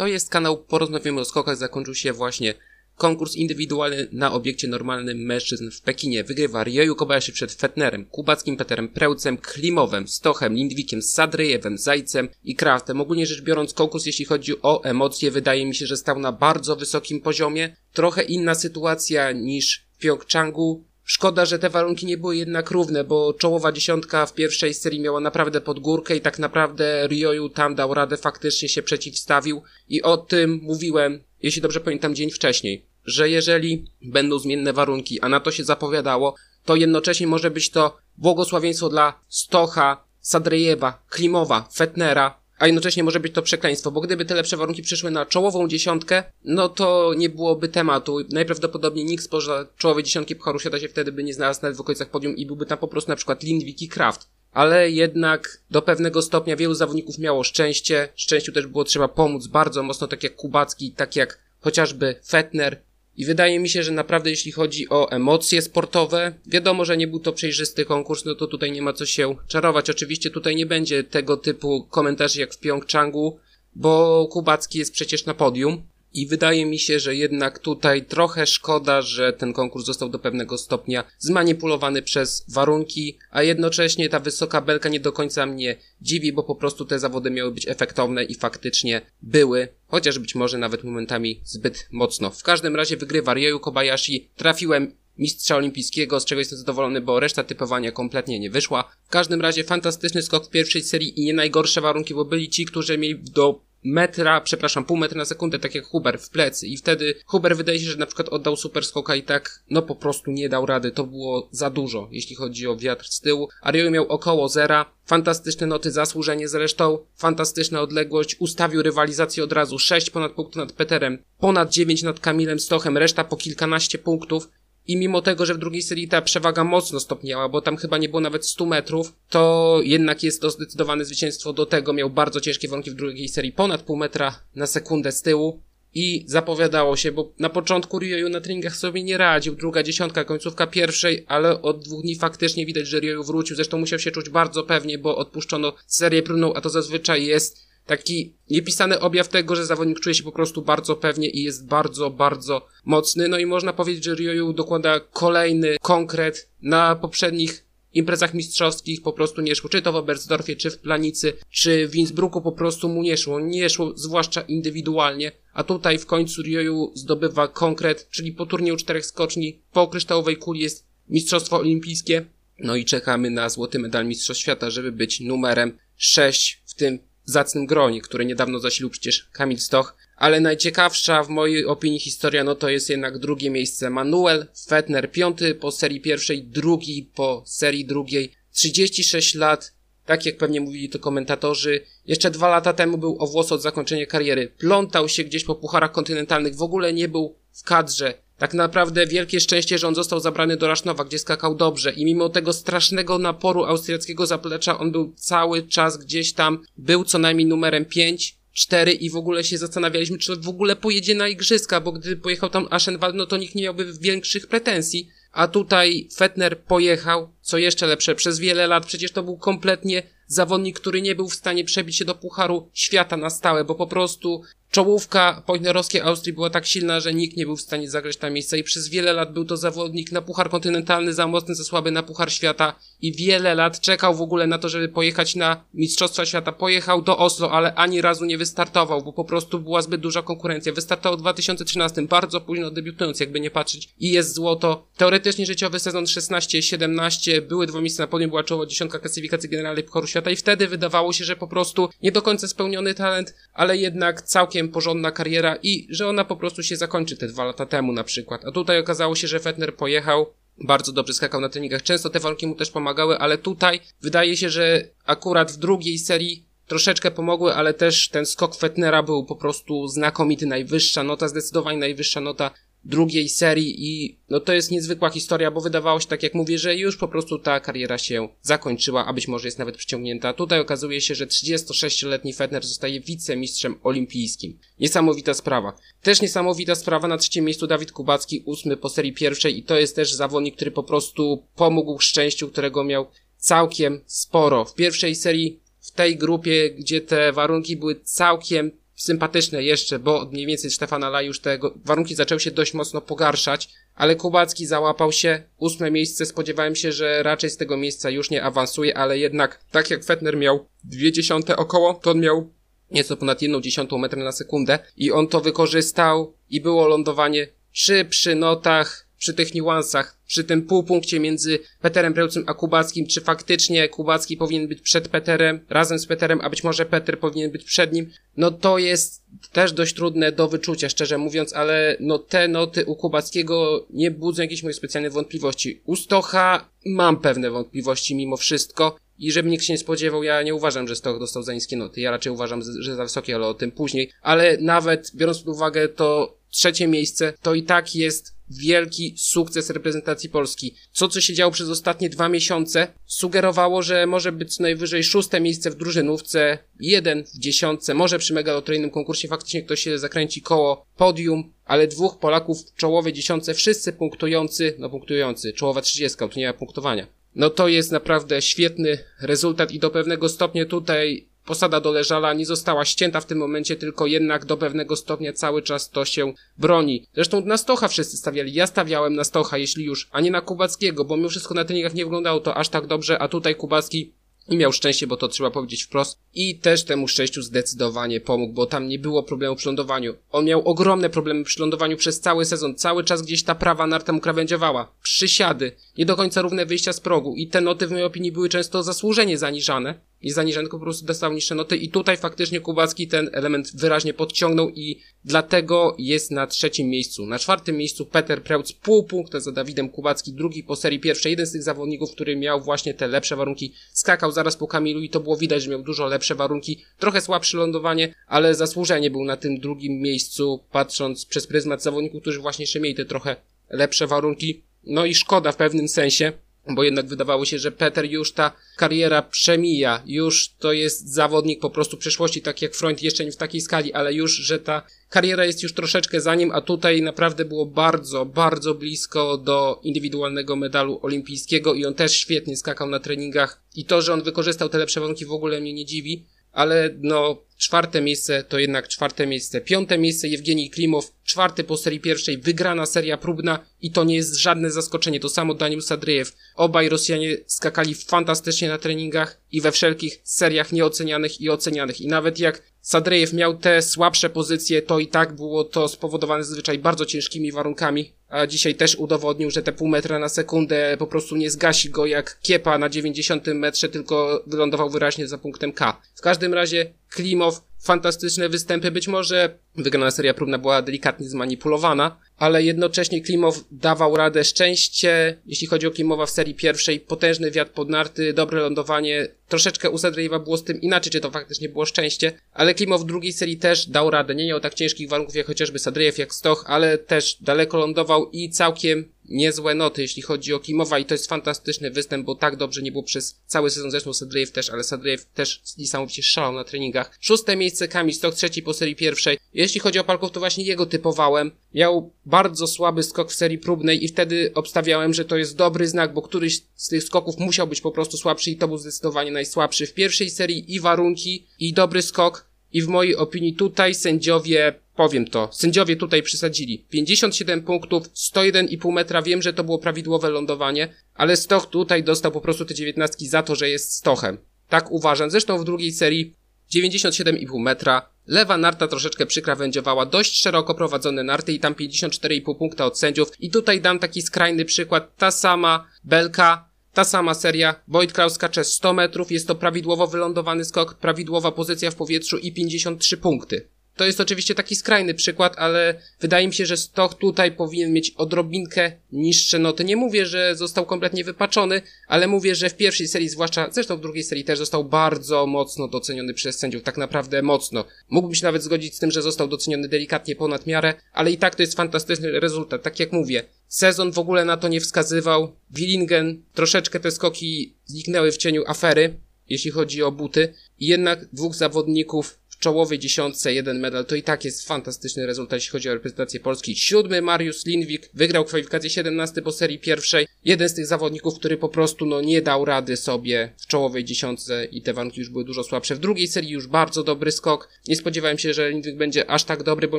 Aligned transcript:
To 0.00 0.06
jest 0.06 0.30
kanał 0.30 0.64
Porozmawiamy 0.64 1.20
o 1.20 1.24
skokach. 1.24 1.56
Zakończył 1.56 1.94
się 1.94 2.12
właśnie 2.12 2.54
konkurs 2.96 3.36
indywidualny 3.36 4.08
na 4.12 4.32
obiekcie 4.32 4.68
normalnym 4.68 5.18
mężczyzn 5.18 5.70
w 5.70 5.80
Pekinie. 5.80 6.24
Wygrywa 6.24 6.64
Ryoyu 6.64 6.94
Kobayashi 6.94 7.32
przed 7.32 7.52
Fetnerem, 7.52 8.06
Kubackim 8.06 8.56
Peterem 8.56 8.88
Prełcem, 8.88 9.38
Klimowem, 9.38 10.08
Stochem, 10.08 10.54
Lindwikiem, 10.54 11.02
Sadrejewem, 11.02 11.78
Zajcem 11.78 12.28
i 12.44 12.54
Kraftem. 12.54 13.00
Ogólnie 13.00 13.26
rzecz 13.26 13.42
biorąc 13.42 13.74
konkurs, 13.74 14.06
jeśli 14.06 14.24
chodzi 14.24 14.62
o 14.62 14.84
emocje, 14.84 15.30
wydaje 15.30 15.66
mi 15.66 15.74
się, 15.74 15.86
że 15.86 15.96
stał 15.96 16.18
na 16.18 16.32
bardzo 16.32 16.76
wysokim 16.76 17.20
poziomie. 17.20 17.76
Trochę 17.92 18.22
inna 18.22 18.54
sytuacja 18.54 19.32
niż 19.32 19.86
w 19.92 19.98
Pjongczangu. 19.98 20.84
Szkoda, 21.04 21.44
że 21.44 21.58
te 21.58 21.70
warunki 21.70 22.06
nie 22.06 22.18
były 22.18 22.36
jednak 22.36 22.70
równe, 22.70 23.04
bo 23.04 23.34
czołowa 23.34 23.72
dziesiątka 23.72 24.26
w 24.26 24.34
pierwszej 24.34 24.74
serii 24.74 25.00
miała 25.00 25.20
naprawdę 25.20 25.60
pod 25.60 25.80
górkę 25.80 26.16
i 26.16 26.20
tak 26.20 26.38
naprawdę 26.38 27.08
Ryoyu 27.08 27.48
tam 27.48 27.74
dał 27.74 27.94
radę, 27.94 28.16
faktycznie 28.16 28.68
się 28.68 28.82
przeciwstawił. 28.82 29.62
I 29.88 30.02
o 30.02 30.16
tym 30.16 30.60
mówiłem, 30.62 31.20
jeśli 31.42 31.62
dobrze 31.62 31.80
pamiętam, 31.80 32.14
dzień 32.14 32.30
wcześniej, 32.30 32.86
że 33.04 33.30
jeżeli 33.30 33.86
będą 34.02 34.38
zmienne 34.38 34.72
warunki, 34.72 35.20
a 35.20 35.28
na 35.28 35.40
to 35.40 35.50
się 35.50 35.64
zapowiadało, 35.64 36.34
to 36.64 36.76
jednocześnie 36.76 37.26
może 37.26 37.50
być 37.50 37.70
to 37.70 37.96
błogosławieństwo 38.18 38.88
dla 38.88 39.20
Stocha, 39.28 40.04
Sadrejewa, 40.20 41.02
Klimowa, 41.08 41.68
Fetnera, 41.74 42.40
a 42.60 42.66
jednocześnie 42.66 43.04
może 43.04 43.20
być 43.20 43.32
to 43.32 43.42
przekleństwo, 43.42 43.90
bo 43.90 44.00
gdyby 44.00 44.24
te 44.24 44.34
lepsze 44.34 44.56
warunki 44.56 44.82
przyszły 44.82 45.10
na 45.10 45.26
czołową 45.26 45.68
dziesiątkę, 45.68 46.22
no 46.44 46.68
to 46.68 47.14
nie 47.16 47.28
byłoby 47.28 47.68
tematu. 47.68 48.18
Najprawdopodobniej 48.32 49.04
nikt 49.04 49.24
spoza 49.24 49.66
czołowej 49.76 50.04
dziesiątki 50.04 50.36
Pucharu 50.36 50.58
Świata 50.58 50.78
się 50.78 50.88
wtedy 50.88 51.12
by 51.12 51.24
nie 51.24 51.34
znalazł 51.34 51.60
nawet 51.62 51.76
w 51.76 51.80
okolicach 51.80 52.10
podium 52.10 52.36
i 52.36 52.46
byłby 52.46 52.66
tam 52.66 52.78
po 52.78 52.88
prostu 52.88 53.10
na 53.10 53.16
przykład 53.16 53.42
Lindwik 53.42 53.82
i 53.82 53.88
Kraft. 53.88 54.28
Ale 54.52 54.90
jednak 54.90 55.62
do 55.70 55.82
pewnego 55.82 56.22
stopnia 56.22 56.56
wielu 56.56 56.74
zawodników 56.74 57.18
miało 57.18 57.44
szczęście. 57.44 58.08
Szczęściu 58.16 58.52
też 58.52 58.66
było 58.66 58.84
trzeba 58.84 59.08
pomóc 59.08 59.46
bardzo 59.46 59.82
mocno, 59.82 60.06
tak 60.06 60.22
jak 60.22 60.36
Kubacki, 60.36 60.92
tak 60.92 61.16
jak 61.16 61.38
chociażby 61.60 62.14
Fetner, 62.26 62.82
i 63.20 63.24
wydaje 63.24 63.58
mi 63.58 63.68
się, 63.68 63.82
że 63.82 63.92
naprawdę 63.92 64.30
jeśli 64.30 64.52
chodzi 64.52 64.88
o 64.88 65.10
emocje 65.10 65.62
sportowe, 65.62 66.34
wiadomo, 66.46 66.84
że 66.84 66.96
nie 66.96 67.06
był 67.06 67.20
to 67.20 67.32
przejrzysty 67.32 67.84
konkurs, 67.84 68.24
no 68.24 68.34
to 68.34 68.46
tutaj 68.46 68.72
nie 68.72 68.82
ma 68.82 68.92
co 68.92 69.06
się 69.06 69.36
czarować. 69.48 69.90
Oczywiście 69.90 70.30
tutaj 70.30 70.56
nie 70.56 70.66
będzie 70.66 71.04
tego 71.04 71.36
typu 71.36 71.86
komentarzy 71.90 72.40
jak 72.40 72.54
w 72.54 72.58
Pjongczangu, 72.58 73.38
bo 73.76 74.26
Kubacki 74.30 74.78
jest 74.78 74.92
przecież 74.92 75.26
na 75.26 75.34
podium. 75.34 75.82
I 76.14 76.26
wydaje 76.26 76.66
mi 76.66 76.78
się, 76.78 77.00
że 77.00 77.14
jednak 77.14 77.58
tutaj 77.58 78.04
trochę 78.04 78.46
szkoda, 78.46 79.02
że 79.02 79.32
ten 79.32 79.52
konkurs 79.52 79.86
został 79.86 80.08
do 80.08 80.18
pewnego 80.18 80.58
stopnia 80.58 81.04
zmanipulowany 81.18 82.02
przez 82.02 82.44
warunki, 82.48 83.18
a 83.30 83.42
jednocześnie 83.42 84.08
ta 84.08 84.20
wysoka 84.20 84.60
belka 84.60 84.88
nie 84.88 85.00
do 85.00 85.12
końca 85.12 85.46
mnie 85.46 85.76
dziwi, 86.02 86.32
bo 86.32 86.42
po 86.42 86.54
prostu 86.54 86.84
te 86.84 86.98
zawody 86.98 87.30
miały 87.30 87.52
być 87.52 87.68
efektowne 87.68 88.24
i 88.24 88.34
faktycznie 88.34 89.00
były, 89.22 89.68
chociaż 89.86 90.18
być 90.18 90.34
może 90.34 90.58
nawet 90.58 90.84
momentami 90.84 91.40
zbyt 91.44 91.88
mocno. 91.90 92.30
W 92.30 92.42
każdym 92.42 92.76
razie 92.76 92.96
wygrywa 92.96 93.34
Ryoyu 93.34 93.60
Kobayashi, 93.60 94.28
trafiłem 94.36 94.92
mistrza 95.18 95.56
olimpijskiego, 95.56 96.20
z 96.20 96.24
czego 96.24 96.38
jestem 96.38 96.58
zadowolony, 96.58 97.00
bo 97.00 97.20
reszta 97.20 97.44
typowania 97.44 97.92
kompletnie 97.92 98.38
nie 98.38 98.50
wyszła. 98.50 98.92
W 99.04 99.10
każdym 99.10 99.40
razie 99.40 99.64
fantastyczny 99.64 100.22
skok 100.22 100.46
w 100.46 100.50
pierwszej 100.50 100.82
serii 100.82 101.20
i 101.20 101.24
nie 101.24 101.34
najgorsze 101.34 101.80
warunki, 101.80 102.14
bo 102.14 102.24
byli 102.24 102.48
ci, 102.48 102.64
którzy 102.64 102.98
mieli 102.98 103.18
do 103.18 103.60
metra, 103.84 104.40
przepraszam, 104.40 104.84
pół 104.84 104.96
metra 104.96 105.18
na 105.18 105.24
sekundę, 105.24 105.58
tak 105.58 105.74
jak 105.74 105.84
Huber 105.84 106.18
w 106.18 106.30
plecy. 106.30 106.66
I 106.66 106.76
wtedy 106.76 107.14
Huber 107.26 107.56
wydaje 107.56 107.78
się, 107.78 107.90
że 107.90 107.96
na 107.96 108.06
przykład 108.06 108.28
oddał 108.28 108.56
super 108.56 108.84
skoka 108.84 109.14
i 109.14 109.22
tak, 109.22 109.62
no 109.70 109.82
po 109.82 109.94
prostu 109.94 110.30
nie 110.30 110.48
dał 110.48 110.66
rady, 110.66 110.90
to 110.90 111.04
było 111.04 111.48
za 111.50 111.70
dużo, 111.70 112.08
jeśli 112.10 112.36
chodzi 112.36 112.66
o 112.66 112.76
wiatr 112.76 113.06
z 113.06 113.20
tyłu. 113.20 113.48
Ariel 113.62 113.90
miał 113.90 114.08
około 114.08 114.48
zera, 114.48 114.86
fantastyczne 115.06 115.66
noty 115.66 115.90
zasłużenie 115.90 116.48
zresztą, 116.48 116.98
fantastyczna 117.16 117.80
odległość, 117.80 118.36
ustawił 118.38 118.82
rywalizację 118.82 119.44
od 119.44 119.52
razu, 119.52 119.78
6 119.78 120.10
ponad 120.10 120.32
punktów 120.32 120.56
nad 120.56 120.72
Peterem, 120.72 121.18
ponad 121.38 121.72
9 121.72 122.02
nad 122.02 122.20
Kamilem 122.20 122.60
Stochem, 122.60 122.98
reszta 122.98 123.24
po 123.24 123.36
kilkanaście 123.36 123.98
punktów, 123.98 124.48
i 124.90 124.96
mimo 124.96 125.22
tego, 125.22 125.46
że 125.46 125.54
w 125.54 125.58
drugiej 125.58 125.82
serii 125.82 126.08
ta 126.08 126.22
przewaga 126.22 126.64
mocno 126.64 127.00
stopniała, 127.00 127.48
bo 127.48 127.60
tam 127.60 127.76
chyba 127.76 127.98
nie 127.98 128.08
było 128.08 128.20
nawet 128.20 128.46
100 128.46 128.66
metrów, 128.66 129.12
to 129.28 129.80
jednak 129.82 130.22
jest 130.22 130.40
to 130.40 130.50
zdecydowane 130.50 131.04
zwycięstwo 131.04 131.52
do 131.52 131.66
tego. 131.66 131.92
Miał 131.92 132.10
bardzo 132.10 132.40
ciężkie 132.40 132.68
warunki 132.68 132.90
w 132.90 132.94
drugiej 132.94 133.28
serii, 133.28 133.52
ponad 133.52 133.82
pół 133.82 133.96
metra 133.96 134.40
na 134.56 134.66
sekundę 134.66 135.12
z 135.12 135.22
tyłu. 135.22 135.60
I 135.94 136.24
zapowiadało 136.26 136.96
się, 136.96 137.12
bo 137.12 137.32
na 137.38 137.48
początku 137.48 137.98
Ryoyu 137.98 138.28
na 138.28 138.40
treningach 138.40 138.76
sobie 138.76 139.02
nie 139.02 139.18
radził. 139.18 139.54
Druga 139.54 139.82
dziesiątka, 139.82 140.24
końcówka 140.24 140.66
pierwszej, 140.66 141.24
ale 141.28 141.62
od 141.62 141.84
dwóch 141.84 142.02
dni 142.02 142.16
faktycznie 142.16 142.66
widać, 142.66 142.86
że 142.86 143.00
Ryoyu 143.00 143.24
wrócił. 143.24 143.56
Zresztą 143.56 143.78
musiał 143.78 143.98
się 143.98 144.10
czuć 144.10 144.28
bardzo 144.28 144.62
pewnie, 144.62 144.98
bo 144.98 145.16
odpuszczono 145.16 145.72
serię 145.86 146.22
próbną, 146.22 146.54
a 146.54 146.60
to 146.60 146.70
zazwyczaj 146.70 147.26
jest 147.26 147.69
taki 147.90 148.34
niepisany 148.50 149.00
objaw 149.00 149.28
tego, 149.28 149.56
że 149.56 149.66
zawodnik 149.66 150.00
czuje 150.00 150.14
się 150.14 150.22
po 150.22 150.32
prostu 150.32 150.62
bardzo 150.62 150.96
pewnie 150.96 151.28
i 151.28 151.42
jest 151.42 151.66
bardzo, 151.66 152.10
bardzo 152.10 152.66
mocny. 152.84 153.28
No 153.28 153.38
i 153.38 153.46
można 153.46 153.72
powiedzieć, 153.72 154.04
że 154.04 154.14
Ryoyu 154.14 154.52
dokłada 154.52 155.00
kolejny 155.00 155.76
konkret 155.82 156.48
na 156.62 156.96
poprzednich 156.96 157.66
imprezach 157.94 158.34
mistrzowskich 158.34 159.02
po 159.02 159.12
prostu 159.12 159.40
nie 159.40 159.54
szło. 159.54 159.70
Czy 159.70 159.82
to 159.82 159.92
w 159.92 159.96
Oberstdorfie, 159.96 160.56
czy 160.56 160.70
w 160.70 160.78
Planicy, 160.78 161.32
czy 161.50 161.88
w 161.88 161.96
Innsbrucku 161.96 162.42
po 162.42 162.52
prostu 162.52 162.88
mu 162.88 163.02
nie 163.02 163.16
szło. 163.16 163.40
Nie 163.40 163.70
szło, 163.70 163.92
zwłaszcza 163.96 164.40
indywidualnie. 164.40 165.32
A 165.52 165.64
tutaj 165.64 165.98
w 165.98 166.06
końcu 166.06 166.42
Ryoyu 166.42 166.92
zdobywa 166.94 167.48
konkret, 167.48 168.08
czyli 168.10 168.32
po 168.32 168.46
turnieju 168.46 168.76
czterech 168.76 169.06
skoczni, 169.06 169.60
po 169.72 169.88
kryształowej 169.88 170.36
kuli 170.36 170.60
jest 170.60 170.86
Mistrzostwo 171.08 171.56
Olimpijskie. 171.56 172.24
No 172.58 172.76
i 172.76 172.84
czekamy 172.84 173.30
na 173.30 173.48
złoty 173.48 173.78
medal 173.78 174.06
Mistrzostw 174.06 174.42
Świata, 174.42 174.70
żeby 174.70 174.92
być 174.92 175.20
numerem 175.20 175.78
6 175.96 176.62
w 176.66 176.74
tym 176.74 177.09
zacnym 177.24 177.66
gronie, 177.66 178.00
które 178.00 178.24
niedawno 178.24 178.58
zasilił 178.58 178.90
przecież 178.90 179.28
Kamil 179.32 179.58
Stoch. 179.58 179.96
Ale 180.16 180.40
najciekawsza 180.40 181.22
w 181.22 181.28
mojej 181.28 181.66
opinii 181.66 181.98
historia, 181.98 182.44
no 182.44 182.54
to 182.54 182.68
jest 182.68 182.90
jednak 182.90 183.18
drugie 183.18 183.50
miejsce. 183.50 183.90
Manuel 183.90 184.46
Fettner, 184.68 185.10
piąty 185.10 185.54
po 185.54 185.70
serii 185.70 186.00
pierwszej, 186.00 186.42
drugi 186.42 187.10
po 187.14 187.42
serii 187.46 187.84
drugiej. 187.84 188.32
36 188.52 189.34
lat, 189.34 189.72
tak 190.06 190.26
jak 190.26 190.36
pewnie 190.36 190.60
mówili 190.60 190.88
to 190.88 190.98
komentatorzy. 190.98 191.80
Jeszcze 192.06 192.30
dwa 192.30 192.48
lata 192.48 192.72
temu 192.72 192.98
był 192.98 193.16
o 193.18 193.26
włos 193.26 193.52
od 193.52 193.62
zakończenia 193.62 194.06
kariery. 194.06 194.48
Plątał 194.58 195.08
się 195.08 195.24
gdzieś 195.24 195.44
po 195.44 195.54
pucharach 195.54 195.92
kontynentalnych, 195.92 196.56
w 196.56 196.62
ogóle 196.62 196.92
nie 196.92 197.08
był 197.08 197.36
w 197.52 197.62
kadrze. 197.62 198.14
Tak 198.40 198.54
naprawdę 198.54 199.06
wielkie 199.06 199.40
szczęście, 199.40 199.78
że 199.78 199.88
on 199.88 199.94
został 199.94 200.20
zabrany 200.20 200.56
do 200.56 200.68
Rasznowa, 200.68 201.04
gdzie 201.04 201.18
skakał 201.18 201.54
dobrze 201.54 201.92
i 201.92 202.04
mimo 202.04 202.28
tego 202.28 202.52
strasznego 202.52 203.18
naporu 203.18 203.64
austriackiego 203.64 204.26
zaplecza, 204.26 204.78
on 204.78 204.92
był 204.92 205.12
cały 205.16 205.62
czas 205.62 205.98
gdzieś 205.98 206.32
tam, 206.32 206.62
był 206.76 207.04
co 207.04 207.18
najmniej 207.18 207.46
numerem 207.46 207.84
5, 207.84 208.36
4 208.52 208.92
i 208.92 209.10
w 209.10 209.16
ogóle 209.16 209.44
się 209.44 209.58
zastanawialiśmy, 209.58 210.18
czy 210.18 210.36
w 210.36 210.48
ogóle 210.48 210.76
pojedzie 210.76 211.14
na 211.14 211.28
igrzyska, 211.28 211.80
bo 211.80 211.92
gdy 211.92 212.16
pojechał 212.16 212.50
tam 212.50 212.66
Aschenwald, 212.70 213.14
no 213.14 213.26
to 213.26 213.36
nikt 213.36 213.54
nie 213.54 213.62
miałby 213.62 213.92
większych 214.00 214.46
pretensji. 214.46 215.08
A 215.32 215.48
tutaj 215.48 216.08
Fettner 216.16 216.58
pojechał, 216.58 217.32
co 217.40 217.58
jeszcze 217.58 217.86
lepsze, 217.86 218.14
przez 218.14 218.38
wiele 218.38 218.66
lat 218.66 218.86
przecież 218.86 219.12
to 219.12 219.22
był 219.22 219.36
kompletnie 219.36 220.02
zawodnik, 220.26 220.80
który 220.80 221.02
nie 221.02 221.14
był 221.14 221.28
w 221.28 221.34
stanie 221.34 221.64
przebić 221.64 221.96
się 221.96 222.04
do 222.04 222.14
Pucharu 222.14 222.70
Świata 222.72 223.16
na 223.16 223.30
stałe, 223.30 223.64
bo 223.64 223.74
po 223.74 223.86
prostu 223.86 224.42
czołówka 224.70 225.42
pointnerowskiej 225.46 226.00
Austrii 226.00 226.32
była 226.32 226.50
tak 226.50 226.66
silna, 226.66 227.00
że 227.00 227.14
nikt 227.14 227.36
nie 227.36 227.46
był 227.46 227.56
w 227.56 227.60
stanie 227.60 227.90
zagrać 227.90 228.16
tam 228.16 228.32
miejsca 228.32 228.56
i 228.56 228.62
przez 228.62 228.88
wiele 228.88 229.12
lat 229.12 229.32
był 229.32 229.44
to 229.44 229.56
zawodnik 229.56 230.12
na 230.12 230.22
Puchar 230.22 230.50
Kontynentalny 230.50 231.14
za 231.14 231.26
mocny, 231.26 231.54
za 231.54 231.64
słaby 231.64 231.90
na 231.90 232.02
Puchar 232.02 232.32
Świata 232.32 232.74
i 233.02 233.12
wiele 233.12 233.54
lat 233.54 233.80
czekał 233.80 234.14
w 234.14 234.22
ogóle 234.22 234.46
na 234.46 234.58
to, 234.58 234.68
żeby 234.68 234.88
pojechać 234.88 235.36
na 235.36 235.64
Mistrzostwa 235.74 236.26
Świata. 236.26 236.52
Pojechał 236.52 237.02
do 237.02 237.18
Oslo, 237.18 237.52
ale 237.52 237.74
ani 237.74 238.00
razu 238.00 238.24
nie 238.24 238.38
wystartował, 238.38 239.02
bo 239.02 239.12
po 239.12 239.24
prostu 239.24 239.60
była 239.60 239.82
zbyt 239.82 240.00
duża 240.00 240.22
konkurencja. 240.22 240.72
Wystartował 240.72 241.18
w 241.18 241.20
2013, 241.20 242.02
bardzo 242.02 242.40
późno 242.40 242.70
debiutując, 242.70 243.20
jakby 243.20 243.40
nie 243.40 243.50
patrzeć 243.50 243.88
i 244.00 244.10
jest 244.10 244.34
złoto. 244.34 244.86
Teoretycznie 244.96 245.46
życiowy 245.46 245.78
sezon 245.78 246.04
16-17, 246.04 247.40
były 247.40 247.66
dwa 247.66 247.80
miejsca 247.80 248.02
na 248.02 248.06
podium, 248.06 248.30
była 248.30 248.44
czoło 248.44 248.66
dziesiątka 248.66 248.98
klasyfikacji 248.98 249.48
generalnej 249.48 249.84
Pucharu 249.84 250.06
Świata 250.06 250.30
i 250.30 250.36
wtedy 250.36 250.68
wydawało 250.68 251.12
się, 251.12 251.24
że 251.24 251.36
po 251.36 251.48
prostu 251.48 251.88
nie 252.02 252.12
do 252.12 252.22
końca 252.22 252.48
spełniony 252.48 252.94
talent, 252.94 253.34
ale 253.54 253.76
jednak 253.76 254.22
całkiem 254.22 254.59
całkiem 254.60 254.72
porządna 254.72 255.10
kariera 255.10 255.56
i 255.62 255.86
że 255.90 256.08
ona 256.08 256.24
po 256.24 256.36
prostu 256.36 256.62
się 256.62 256.76
zakończy 256.76 257.16
te 257.16 257.26
dwa 257.28 257.44
lata 257.44 257.66
temu 257.66 257.92
na 257.92 258.04
przykład. 258.04 258.44
A 258.44 258.52
tutaj 258.52 258.78
okazało 258.78 259.16
się, 259.16 259.28
że 259.28 259.40
Fettner 259.40 259.76
pojechał, 259.76 260.26
bardzo 260.64 260.92
dobrze 260.92 261.14
skakał 261.14 261.40
na 261.40 261.48
treningach, 261.48 261.82
często 261.82 262.10
te 262.10 262.20
warunki 262.20 262.46
mu 262.46 262.54
też 262.54 262.70
pomagały, 262.70 263.18
ale 263.18 263.38
tutaj 263.38 263.80
wydaje 264.02 264.36
się, 264.36 264.50
że 264.50 264.88
akurat 265.06 265.52
w 265.52 265.56
drugiej 265.56 265.98
serii 265.98 266.44
troszeczkę 266.66 267.10
pomogły, 267.10 267.54
ale 267.54 267.74
też 267.74 268.08
ten 268.08 268.26
skok 268.26 268.56
Fettnera 268.56 269.02
był 269.02 269.24
po 269.24 269.36
prostu 269.36 269.88
znakomity, 269.88 270.46
najwyższa 270.46 271.02
nota, 271.02 271.28
zdecydowanie 271.28 271.78
najwyższa 271.78 272.20
nota 272.20 272.50
drugiej 272.84 273.28
serii 273.28 273.86
i 273.86 274.18
no 274.30 274.40
to 274.40 274.52
jest 274.52 274.70
niezwykła 274.70 275.10
historia, 275.10 275.50
bo 275.50 275.60
wydawało 275.60 276.00
się, 276.00 276.06
tak 276.06 276.22
jak 276.22 276.34
mówię, 276.34 276.58
że 276.58 276.76
już 276.76 276.96
po 276.96 277.08
prostu 277.08 277.38
ta 277.38 277.60
kariera 277.60 277.98
się 277.98 278.28
zakończyła, 278.42 279.06
a 279.06 279.12
być 279.12 279.28
może 279.28 279.48
jest 279.48 279.58
nawet 279.58 279.76
przyciągnięta. 279.76 280.32
Tutaj 280.32 280.60
okazuje 280.60 281.00
się, 281.00 281.14
że 281.14 281.26
36-letni 281.26 282.32
Fedner 282.32 282.66
zostaje 282.66 283.00
wicemistrzem 283.00 283.78
olimpijskim. 283.82 284.58
Niesamowita 284.80 285.34
sprawa. 285.34 285.72
Też 286.02 286.22
niesamowita 286.22 286.74
sprawa 286.74 287.08
na 287.08 287.18
trzecim 287.18 287.44
miejscu 287.44 287.66
Dawid 287.66 287.92
Kubacki, 287.92 288.42
ósmy 288.44 288.76
po 288.76 288.88
serii 288.88 289.12
pierwszej 289.12 289.58
i 289.58 289.62
to 289.62 289.78
jest 289.78 289.96
też 289.96 290.12
zawodnik, 290.12 290.56
który 290.56 290.70
po 290.70 290.82
prostu 290.82 291.42
pomógł 291.56 291.98
szczęściu, 291.98 292.48
którego 292.48 292.84
miał 292.84 293.06
całkiem 293.38 294.00
sporo. 294.06 294.64
W 294.64 294.74
pierwszej 294.74 295.14
serii, 295.14 295.60
w 295.80 295.90
tej 295.90 296.16
grupie, 296.16 296.70
gdzie 296.70 297.00
te 297.00 297.32
warunki 297.32 297.76
były 297.76 298.00
całkiem 298.02 298.70
sympatyczne 299.00 299.62
jeszcze, 299.62 299.98
bo 299.98 300.28
mniej 300.32 300.46
więcej 300.46 300.70
Stefana 300.70 301.06
La 301.06 301.22
już 301.22 301.40
te 301.40 301.58
warunki 301.84 302.14
zaczęły 302.14 302.40
się 302.40 302.50
dość 302.50 302.74
mocno 302.74 303.00
pogarszać, 303.00 303.68
ale 303.94 304.16
Kubacki 304.16 304.66
załapał 304.66 305.12
się, 305.12 305.42
ósme 305.58 305.90
miejsce, 305.90 306.26
spodziewałem 306.26 306.76
się, 306.76 306.92
że 306.92 307.22
raczej 307.22 307.50
z 307.50 307.56
tego 307.56 307.76
miejsca 307.76 308.10
już 308.10 308.30
nie 308.30 308.42
awansuje, 308.42 308.96
ale 308.96 309.18
jednak 309.18 309.64
tak 309.70 309.90
jak 309.90 310.04
Fetner 310.04 310.36
miał 310.36 310.66
dwie 310.84 311.12
dziesiąte 311.12 311.56
około, 311.56 311.94
to 311.94 312.10
on 312.10 312.20
miał 312.20 312.52
nieco 312.90 313.16
ponad 313.16 313.42
jedną 313.42 313.60
dziesiątą 313.60 313.98
metra 313.98 314.24
na 314.24 314.32
sekundę 314.32 314.78
i 314.96 315.12
on 315.12 315.28
to 315.28 315.40
wykorzystał 315.40 316.34
i 316.50 316.60
było 316.60 316.88
lądowanie 316.88 317.48
przy, 317.72 318.04
przy 318.04 318.34
notach, 318.34 319.06
przy 319.20 319.34
tych 319.34 319.54
niuansach, 319.54 320.16
przy 320.26 320.44
tym 320.44 320.62
półpunkcie 320.62 321.20
między 321.20 321.58
Peterem 321.80 322.14
Prełcem 322.14 322.44
a 322.46 322.54
Kubackim, 322.54 323.06
czy 323.06 323.20
faktycznie 323.20 323.88
Kubacki 323.88 324.36
powinien 324.36 324.68
być 324.68 324.80
przed 324.80 325.08
Peterem, 325.08 325.60
razem 325.68 325.98
z 325.98 326.06
Peterem, 326.06 326.40
a 326.42 326.50
być 326.50 326.64
może 326.64 326.86
Peter 326.86 327.18
powinien 327.18 327.50
być 327.50 327.64
przed 327.64 327.92
nim, 327.92 328.10
no 328.36 328.50
to 328.50 328.78
jest 328.78 329.22
też 329.52 329.72
dość 329.72 329.94
trudne 329.94 330.32
do 330.32 330.48
wyczucia, 330.48 330.88
szczerze 330.88 331.18
mówiąc, 331.18 331.52
ale 331.52 331.96
no 332.00 332.18
te 332.18 332.48
noty 332.48 332.84
u 332.86 332.96
Kubackiego 332.96 333.86
nie 333.90 334.10
budzą 334.10 334.42
jakiejś 334.42 334.62
mojej 334.62 334.74
specjalnej 334.74 335.10
wątpliwości. 335.10 335.80
U 335.84 335.96
Stocha 335.96 336.68
mam 336.86 337.20
pewne 337.20 337.50
wątpliwości 337.50 338.14
mimo 338.14 338.36
wszystko 338.36 338.96
i 339.18 339.32
żeby 339.32 339.48
nikt 339.48 339.64
się 339.64 339.72
nie 339.72 339.78
spodziewał, 339.78 340.22
ja 340.22 340.42
nie 340.42 340.54
uważam, 340.54 340.88
że 340.88 340.96
Stoch 340.96 341.18
dostał 341.18 341.42
za 341.42 341.52
niskie 341.52 341.76
noty, 341.76 342.00
ja 342.00 342.10
raczej 342.10 342.32
uważam, 342.32 342.62
że 342.80 342.96
za 342.96 343.02
wysokie, 343.02 343.34
ale 343.34 343.46
o 343.46 343.54
tym 343.54 343.70
później, 343.70 344.12
ale 344.22 344.58
nawet 344.60 345.12
biorąc 345.14 345.38
pod 345.38 345.54
uwagę 345.54 345.88
to 345.88 346.36
trzecie 346.50 346.86
miejsce, 346.86 347.32
to 347.42 347.54
i 347.54 347.62
tak 347.62 347.94
jest 347.94 348.39
wielki 348.50 349.14
sukces 349.18 349.70
reprezentacji 349.70 350.28
Polski. 350.28 350.74
Co, 350.92 351.08
co 351.08 351.20
się 351.20 351.34
działo 351.34 351.52
przez 351.52 351.68
ostatnie 351.68 352.10
dwa 352.10 352.28
miesiące, 352.28 352.88
sugerowało, 353.06 353.82
że 353.82 354.06
może 354.06 354.32
być 354.32 354.56
co 354.56 354.62
najwyżej 354.62 355.04
szóste 355.04 355.40
miejsce 355.40 355.70
w 355.70 355.74
drużynówce, 355.74 356.58
jeden 356.80 357.24
w 357.24 357.38
dziesiątce, 357.38 357.94
może 357.94 358.18
przy 358.18 358.34
megaloteryjnym 358.34 358.90
konkursie 358.90 359.28
faktycznie 359.28 359.62
ktoś 359.62 359.80
się 359.80 359.98
zakręci 359.98 360.42
koło 360.42 360.86
podium, 360.96 361.52
ale 361.64 361.86
dwóch 361.86 362.18
Polaków 362.18 362.62
w 362.62 362.74
czołowej 362.74 363.12
dziesiątce, 363.12 363.54
wszyscy 363.54 363.92
punktujący, 363.92 364.74
no 364.78 364.90
punktujący, 364.90 365.52
czołowa 365.52 365.82
trzydziestka, 365.82 366.28
tu 366.28 366.38
nie 366.38 366.46
ma 366.46 366.52
punktowania. 366.52 367.06
No 367.34 367.50
to 367.50 367.68
jest 367.68 367.92
naprawdę 367.92 368.42
świetny 368.42 368.98
rezultat 369.20 369.72
i 369.72 369.78
do 369.78 369.90
pewnego 369.90 370.28
stopnia 370.28 370.66
tutaj 370.66 371.29
Posada 371.46 371.80
do 371.80 371.92
Leżala 371.92 372.32
nie 372.32 372.46
została 372.46 372.84
ścięta 372.84 373.20
w 373.20 373.26
tym 373.26 373.38
momencie, 373.38 373.76
tylko 373.76 374.06
jednak 374.06 374.44
do 374.44 374.56
pewnego 374.56 374.96
stopnia 374.96 375.32
cały 375.32 375.62
czas 375.62 375.90
to 375.90 376.04
się 376.04 376.32
broni. 376.58 377.06
Zresztą 377.14 377.40
na 377.40 377.56
Stocha 377.56 377.88
wszyscy 377.88 378.16
stawiali. 378.16 378.54
Ja 378.54 378.66
stawiałem 378.66 379.14
na 379.14 379.24
Stocha, 379.24 379.58
jeśli 379.58 379.84
już, 379.84 380.08
a 380.12 380.20
nie 380.20 380.30
na 380.30 380.40
Kubackiego, 380.40 381.04
bo 381.04 381.16
mimo 381.16 381.28
wszystko 381.28 381.54
na 381.54 381.64
treningach 381.64 381.94
nie 381.94 382.04
wyglądało 382.04 382.40
to 382.40 382.56
aż 382.56 382.68
tak 382.68 382.86
dobrze, 382.86 383.18
a 383.18 383.28
tutaj 383.28 383.56
Kubacki 383.56 384.12
i 384.48 384.56
miał 384.56 384.72
szczęście, 384.72 385.06
bo 385.06 385.16
to 385.16 385.28
trzeba 385.28 385.50
powiedzieć 385.50 385.82
wprost. 385.82 386.18
I 386.34 386.58
też 386.58 386.84
temu 386.84 387.08
szczęściu 387.08 387.42
zdecydowanie 387.42 388.20
pomógł, 388.20 388.52
bo 388.52 388.66
tam 388.66 388.88
nie 388.88 388.98
było 388.98 389.22
problemu 389.22 389.56
przy 389.56 389.68
lądowaniu. 389.68 390.14
On 390.32 390.44
miał 390.44 390.68
ogromne 390.68 391.10
problemy 391.10 391.44
przy 391.44 391.60
lądowaniu 391.60 391.96
przez 391.96 392.20
cały 392.20 392.44
sezon. 392.44 392.74
Cały 392.74 393.04
czas 393.04 393.22
gdzieś 393.22 393.42
ta 393.42 393.54
prawa 393.54 393.86
narta 393.86 394.12
mu 394.12 394.20
krawędziowała. 394.20 394.92
Przysiady. 395.02 395.72
Nie 395.98 396.06
do 396.06 396.16
końca 396.16 396.42
równe 396.42 396.66
wyjścia 396.66 396.92
z 396.92 397.00
progu. 397.00 397.34
I 397.36 397.48
te 397.48 397.60
noty 397.60 397.86
w 397.86 397.90
mojej 397.90 398.06
opinii 398.06 398.32
były 398.32 398.48
często 398.48 398.82
zasłużenie 398.82 399.38
zaniżane 399.38 400.09
i 400.22 400.30
zaniżany, 400.30 400.68
po 400.68 400.78
prostu 400.78 401.06
dostał 401.06 401.32
niższe 401.32 401.54
noty 401.54 401.76
i 401.76 401.88
tutaj 401.88 402.16
faktycznie 402.16 402.60
Kubacki 402.60 403.08
ten 403.08 403.30
element 403.32 403.72
wyraźnie 403.74 404.14
podciągnął 404.14 404.70
i 404.70 405.00
dlatego 405.24 405.96
jest 405.98 406.30
na 406.30 406.46
trzecim 406.46 406.88
miejscu. 406.88 407.26
Na 407.26 407.38
czwartym 407.38 407.76
miejscu 407.76 408.06
Peter 408.06 408.42
Preutz, 408.42 408.72
pół 408.72 409.04
punkta 409.04 409.40
za 409.40 409.52
Dawidem 409.52 409.88
Kubacki, 409.88 410.32
drugi 410.32 410.62
po 410.62 410.76
serii 410.76 411.00
pierwszej, 411.00 411.30
jeden 411.30 411.46
z 411.46 411.52
tych 411.52 411.62
zawodników, 411.62 412.12
który 412.12 412.36
miał 412.36 412.60
właśnie 412.60 412.94
te 412.94 413.08
lepsze 413.08 413.36
warunki, 413.36 413.72
skakał 413.92 414.32
zaraz 414.32 414.56
po 414.56 414.66
Kamilu 414.66 415.00
i 415.00 415.10
to 415.10 415.20
było 415.20 415.36
widać, 415.36 415.62
że 415.62 415.70
miał 415.70 415.82
dużo 415.82 416.06
lepsze 416.06 416.34
warunki, 416.34 416.84
trochę 416.98 417.20
słabsze 417.20 417.58
lądowanie, 417.58 418.14
ale 418.26 418.54
zasłużenie 418.54 419.10
był 419.10 419.24
na 419.24 419.36
tym 419.36 419.60
drugim 419.60 420.00
miejscu, 420.00 420.60
patrząc 420.72 421.26
przez 421.26 421.46
pryzmat 421.46 421.82
zawodników, 421.82 422.20
którzy 422.20 422.40
właśnie 422.40 422.62
jeszcze 422.62 422.80
mieli 422.80 422.94
te 422.94 423.04
trochę 423.04 423.36
lepsze 423.70 424.06
warunki. 424.06 424.62
No 424.84 425.06
i 425.06 425.14
szkoda 425.14 425.52
w 425.52 425.56
pewnym 425.56 425.88
sensie, 425.88 426.32
bo 426.74 426.82
jednak 426.82 427.06
wydawało 427.06 427.44
się, 427.44 427.58
że 427.58 427.72
Peter 427.72 428.04
już 428.04 428.32
ta 428.32 428.52
kariera 428.76 429.22
przemija, 429.22 430.02
już 430.06 430.50
to 430.58 430.72
jest 430.72 431.12
zawodnik 431.12 431.60
po 431.60 431.70
prostu 431.70 431.96
przyszłości, 431.96 432.42
tak 432.42 432.62
jak 432.62 432.74
Freund 432.74 433.02
jeszcze 433.02 433.24
nie 433.24 433.32
w 433.32 433.36
takiej 433.36 433.60
skali, 433.60 433.92
ale 433.92 434.14
już, 434.14 434.32
że 434.32 434.58
ta 434.58 434.82
kariera 435.10 435.44
jest 435.44 435.62
już 435.62 435.74
troszeczkę 435.74 436.20
za 436.20 436.34
nim, 436.34 436.50
a 436.50 436.60
tutaj 436.60 437.02
naprawdę 437.02 437.44
było 437.44 437.66
bardzo, 437.66 438.26
bardzo 438.26 438.74
blisko 438.74 439.38
do 439.38 439.80
indywidualnego 439.82 440.56
medalu 440.56 440.98
olimpijskiego 441.02 441.74
i 441.74 441.84
on 441.84 441.94
też 441.94 442.12
świetnie 442.12 442.56
skakał 442.56 442.88
na 442.88 443.00
treningach. 443.00 443.62
I 443.76 443.84
to, 443.84 444.02
że 444.02 444.12
on 444.12 444.22
wykorzystał 444.22 444.68
te 444.68 444.78
lepsze 444.78 445.00
warunki 445.00 445.26
w 445.26 445.32
ogóle 445.32 445.60
mnie 445.60 445.72
nie 445.72 445.84
dziwi, 445.84 446.24
ale 446.52 446.94
no 447.00 447.42
czwarte 447.60 448.00
miejsce 448.00 448.44
to 448.44 448.58
jednak 448.58 448.88
czwarte 448.88 449.26
miejsce. 449.26 449.60
Piąte 449.60 449.98
miejsce 449.98 450.28
Jewgenij 450.28 450.70
Klimow, 450.70 451.12
czwarty 451.24 451.64
po 451.64 451.76
serii 451.76 452.00
pierwszej, 452.00 452.38
wygrana 452.38 452.86
seria 452.86 453.16
próbna 453.16 453.66
i 453.82 453.90
to 453.90 454.04
nie 454.04 454.14
jest 454.14 454.34
żadne 454.34 454.70
zaskoczenie. 454.70 455.20
To 455.20 455.28
samo 455.28 455.54
Daniel 455.54 455.82
Sadryjew. 455.82 456.36
Obaj 456.54 456.88
Rosjanie 456.88 457.36
skakali 457.46 457.94
fantastycznie 457.94 458.68
na 458.68 458.78
treningach 458.78 459.40
i 459.52 459.60
we 459.60 459.72
wszelkich 459.72 460.20
seriach 460.24 460.72
nieocenianych 460.72 461.40
i 461.40 461.50
ocenianych. 461.50 462.00
I 462.00 462.06
nawet 462.06 462.38
jak 462.38 462.62
Sadryjew 462.80 463.32
miał 463.32 463.56
te 463.56 463.82
słabsze 463.82 464.30
pozycje, 464.30 464.82
to 464.82 464.98
i 464.98 465.06
tak 465.06 465.32
było 465.32 465.64
to 465.64 465.88
spowodowane 465.88 466.44
zazwyczaj 466.44 466.78
bardzo 466.78 467.06
ciężkimi 467.06 467.52
warunkami, 467.52 468.12
a 468.28 468.46
dzisiaj 468.46 468.74
też 468.74 468.96
udowodnił, 468.96 469.50
że 469.50 469.62
te 469.62 469.72
pół 469.72 469.88
metra 469.88 470.18
na 470.18 470.28
sekundę 470.28 470.96
po 470.98 471.06
prostu 471.06 471.36
nie 471.36 471.50
zgasi 471.50 471.90
go 471.90 472.06
jak 472.06 472.38
kiepa 472.42 472.78
na 472.78 472.88
90 472.88 473.46
metrze, 473.46 473.88
tylko 473.88 474.42
wylądował 474.46 474.90
wyraźnie 474.90 475.28
za 475.28 475.38
punktem 475.38 475.72
K. 475.72 476.00
W 476.14 476.20
każdym 476.20 476.54
razie 476.54 476.92
Klimow, 477.10 477.54
fantastyczne 477.80 478.48
występy, 478.48 478.90
być 478.90 479.08
może 479.08 479.58
wygrana 479.76 480.10
seria 480.10 480.34
próbna 480.34 480.58
była 480.58 480.82
delikatnie 480.82 481.28
zmanipulowana, 481.28 482.16
ale 482.36 482.62
jednocześnie 482.62 483.20
Klimow 483.20 483.64
dawał 483.70 484.16
radę 484.16 484.44
szczęście, 484.44 485.36
jeśli 485.46 485.66
chodzi 485.66 485.86
o 485.86 485.90
Klimowa 485.90 486.26
w 486.26 486.30
serii 486.30 486.54
pierwszej, 486.54 487.00
potężny 487.00 487.50
wiatr 487.50 487.72
pod 487.72 487.88
narty, 487.88 488.32
dobre 488.32 488.60
lądowanie, 488.60 489.28
troszeczkę 489.48 489.90
u 489.90 489.98
Sadrejewa 489.98 490.38
było 490.38 490.56
z 490.56 490.64
tym 490.64 490.80
inaczej, 490.80 491.12
czy 491.12 491.20
to 491.20 491.30
faktycznie 491.30 491.68
było 491.68 491.86
szczęście, 491.86 492.32
ale 492.52 492.74
Klimow 492.74 493.00
w 493.00 493.06
drugiej 493.06 493.32
serii 493.32 493.56
też 493.56 493.86
dał 493.86 494.10
radę, 494.10 494.34
nie 494.34 494.46
miał 494.46 494.60
tak 494.60 494.74
ciężkich 494.74 495.08
warunków 495.08 495.36
jak 495.36 495.46
chociażby 495.46 495.78
Sadrejew, 495.78 496.18
jak 496.18 496.34
Stoch, 496.34 496.64
ale 496.66 496.98
też 496.98 497.36
daleko 497.40 497.78
lądował 497.78 498.30
i 498.30 498.50
całkiem 498.50 499.04
niezłe 499.30 499.74
noty, 499.74 500.02
jeśli 500.02 500.22
chodzi 500.22 500.54
o 500.54 500.60
Klimowa. 500.60 500.98
I 500.98 501.04
to 501.04 501.14
jest 501.14 501.28
fantastyczny 501.28 501.90
występ, 501.90 502.26
bo 502.26 502.34
tak 502.34 502.56
dobrze 502.56 502.82
nie 502.82 502.92
było 502.92 503.02
przez 503.02 503.40
cały 503.46 503.70
sezon, 503.70 503.90
zresztą 503.90 504.14
Sadrejew 504.14 504.52
też, 504.52 504.70
ale 504.70 504.84
Sadrejew 504.84 505.24
też 505.24 505.62
niesamowicie 505.78 506.22
szalał 506.22 506.52
na 506.52 506.64
treningach. 506.64 507.18
Szóste 507.20 507.56
miejsce 507.56 507.69
Kamil 507.88 508.14
Stok, 508.14 508.34
trzeci 508.34 508.62
po 508.62 508.74
serii 508.74 508.96
pierwszej. 508.96 509.38
Jeśli 509.54 509.80
chodzi 509.80 509.98
o 509.98 510.04
Palków, 510.04 510.30
to 510.30 510.40
właśnie 510.40 510.64
jego 510.64 510.86
typowałem. 510.86 511.50
Miał 511.74 512.12
bardzo 512.26 512.66
słaby 512.66 513.02
skok 513.02 513.30
w 513.30 513.34
serii 513.34 513.58
próbnej 513.58 514.04
i 514.04 514.08
wtedy 514.08 514.50
obstawiałem, 514.54 515.14
że 515.14 515.24
to 515.24 515.36
jest 515.36 515.56
dobry 515.56 515.88
znak, 515.88 516.14
bo 516.14 516.22
któryś 516.22 516.62
z 516.74 516.88
tych 516.88 517.04
skoków 517.04 517.38
musiał 517.38 517.66
być 517.66 517.80
po 517.80 517.90
prostu 517.90 518.16
słabszy 518.16 518.50
i 518.50 518.56
to 518.56 518.68
był 518.68 518.78
zdecydowanie 518.78 519.30
najsłabszy. 519.30 519.86
W 519.86 519.94
pierwszej 519.94 520.30
serii 520.30 520.74
i 520.74 520.80
warunki, 520.80 521.46
i 521.58 521.72
dobry 521.72 522.02
skok, 522.02 522.50
i 522.72 522.82
w 522.82 522.88
mojej 522.88 523.16
opinii 523.16 523.54
tutaj 523.54 523.94
sędziowie, 523.94 524.74
powiem 524.96 525.26
to, 525.26 525.48
sędziowie 525.52 525.96
tutaj 525.96 526.22
przesadzili. 526.22 526.84
57 526.90 527.62
punktów, 527.62 528.08
101,5 528.08 528.92
metra, 528.92 529.22
wiem, 529.22 529.42
że 529.42 529.52
to 529.52 529.64
było 529.64 529.78
prawidłowe 529.78 530.30
lądowanie, 530.30 530.94
ale 531.14 531.36
Stoch 531.36 531.66
tutaj 531.66 532.04
dostał 532.04 532.32
po 532.32 532.40
prostu 532.40 532.64
te 532.64 532.74
19 532.74 533.28
za 533.28 533.42
to, 533.42 533.54
że 533.54 533.68
jest 533.68 533.92
Stochem. 533.92 534.38
Tak 534.68 534.90
uważam. 534.92 535.30
Zresztą 535.30 535.58
w 535.58 535.64
drugiej 535.64 535.92
serii 535.92 536.34
97,5 536.74 537.60
metra, 537.60 538.10
lewa 538.26 538.56
narta 538.56 538.88
troszeczkę 538.88 539.26
przykrawędziowała, 539.26 540.06
dość 540.06 540.42
szeroko 540.42 540.74
prowadzone 540.74 541.22
narty 541.22 541.52
i 541.52 541.60
tam 541.60 541.74
54,5 541.74 542.58
punkta 542.58 542.84
od 542.84 542.98
sędziów. 542.98 543.40
I 543.40 543.50
tutaj 543.50 543.80
dam 543.80 543.98
taki 543.98 544.22
skrajny 544.22 544.64
przykład, 544.64 545.16
ta 545.16 545.30
sama 545.30 545.86
belka, 546.04 546.68
ta 546.92 547.04
sama 547.04 547.34
seria, 547.34 547.74
Boyd 547.88 548.12
Kraus 548.12 548.32
skacze 548.32 548.64
100 548.64 548.92
metrów, 548.92 549.32
jest 549.32 549.46
to 549.46 549.54
prawidłowo 549.54 550.06
wylądowany 550.06 550.64
skok, 550.64 550.94
prawidłowa 550.94 551.52
pozycja 551.52 551.90
w 551.90 551.94
powietrzu 551.94 552.38
i 552.38 552.52
53 552.52 553.16
punkty. 553.16 553.68
To 553.96 554.06
jest 554.06 554.20
oczywiście 554.20 554.54
taki 554.54 554.76
skrajny 554.76 555.14
przykład, 555.14 555.54
ale 555.56 555.94
wydaje 556.20 556.46
mi 556.46 556.54
się, 556.54 556.66
że 556.66 556.76
Stoch 556.76 557.14
tutaj 557.14 557.52
powinien 557.52 557.92
mieć 557.92 558.10
odrobinkę 558.10 558.92
niższe 559.12 559.58
noty. 559.58 559.84
Nie 559.84 559.96
mówię, 559.96 560.26
że 560.26 560.56
został 560.56 560.86
kompletnie 560.86 561.24
wypaczony, 561.24 561.82
ale 562.06 562.26
mówię, 562.26 562.54
że 562.54 562.70
w 562.70 562.76
pierwszej 562.76 563.08
serii, 563.08 563.28
zwłaszcza, 563.28 563.68
zresztą 563.72 563.96
w 563.96 564.00
drugiej 564.00 564.24
serii 564.24 564.44
też 564.44 564.58
został 564.58 564.84
bardzo 564.84 565.46
mocno 565.46 565.88
doceniony 565.88 566.34
przez 566.34 566.58
sędziów, 566.58 566.82
tak 566.82 566.96
naprawdę 566.96 567.42
mocno. 567.42 567.84
Mógłbym 568.10 568.34
się 568.34 568.44
nawet 568.44 568.62
zgodzić 568.62 568.94
z 568.94 568.98
tym, 568.98 569.10
że 569.10 569.22
został 569.22 569.48
doceniony 569.48 569.88
delikatnie 569.88 570.36
ponad 570.36 570.66
miarę, 570.66 570.94
ale 571.12 571.30
i 571.30 571.38
tak 571.38 571.54
to 571.54 571.62
jest 571.62 571.76
fantastyczny 571.76 572.40
rezultat. 572.40 572.82
Tak 572.82 573.00
jak 573.00 573.12
mówię, 573.12 573.42
sezon 573.68 574.12
w 574.12 574.18
ogóle 574.18 574.44
na 574.44 574.56
to 574.56 574.68
nie 574.68 574.80
wskazywał. 574.80 575.52
Willingen, 575.70 576.42
troszeczkę 576.54 577.00
te 577.00 577.10
skoki 577.10 577.74
zniknęły 577.86 578.32
w 578.32 578.36
cieniu 578.36 578.64
afery, 578.66 579.14
jeśli 579.48 579.70
chodzi 579.70 580.02
o 580.02 580.12
buty. 580.12 580.54
Jednak 580.80 581.26
dwóch 581.32 581.54
zawodników 581.54 582.38
czołowej 582.60 582.98
dziesiątce 582.98 583.54
jeden 583.54 583.80
medal, 583.80 584.04
to 584.04 584.14
i 584.14 584.22
tak 584.22 584.44
jest 584.44 584.68
fantastyczny 584.68 585.26
rezultat, 585.26 585.56
jeśli 585.56 585.70
chodzi 585.70 585.88
o 585.88 585.94
reprezentację 585.94 586.40
Polski. 586.40 586.76
Siódmy 586.76 587.22
Mariusz 587.22 587.66
Lindwik 587.66 588.10
wygrał 588.14 588.44
kwalifikację 588.44 588.90
17 588.90 589.42
po 589.42 589.52
serii 589.52 589.78
pierwszej. 589.78 590.26
Jeden 590.44 590.68
z 590.68 590.74
tych 590.74 590.86
zawodników, 590.86 591.38
który 591.38 591.56
po 591.56 591.68
prostu 591.68 592.06
no 592.06 592.20
nie 592.20 592.42
dał 592.42 592.64
rady 592.64 592.96
sobie 592.96 593.52
w 593.58 593.66
czołowej 593.66 594.04
dziesiątce 594.04 594.64
i 594.64 594.82
te 594.82 594.92
warunki 594.92 595.20
już 595.20 595.30
były 595.30 595.44
dużo 595.44 595.64
słabsze. 595.64 595.94
W 595.94 595.98
drugiej 595.98 596.28
serii 596.28 596.50
już 596.50 596.66
bardzo 596.66 597.04
dobry 597.04 597.32
skok. 597.32 597.68
Nie 597.88 597.96
spodziewałem 597.96 598.38
się, 598.38 598.54
że 598.54 598.70
Lindwik 598.70 598.96
będzie 598.96 599.30
aż 599.30 599.44
tak 599.44 599.62
dobry, 599.62 599.88
bo 599.88 599.98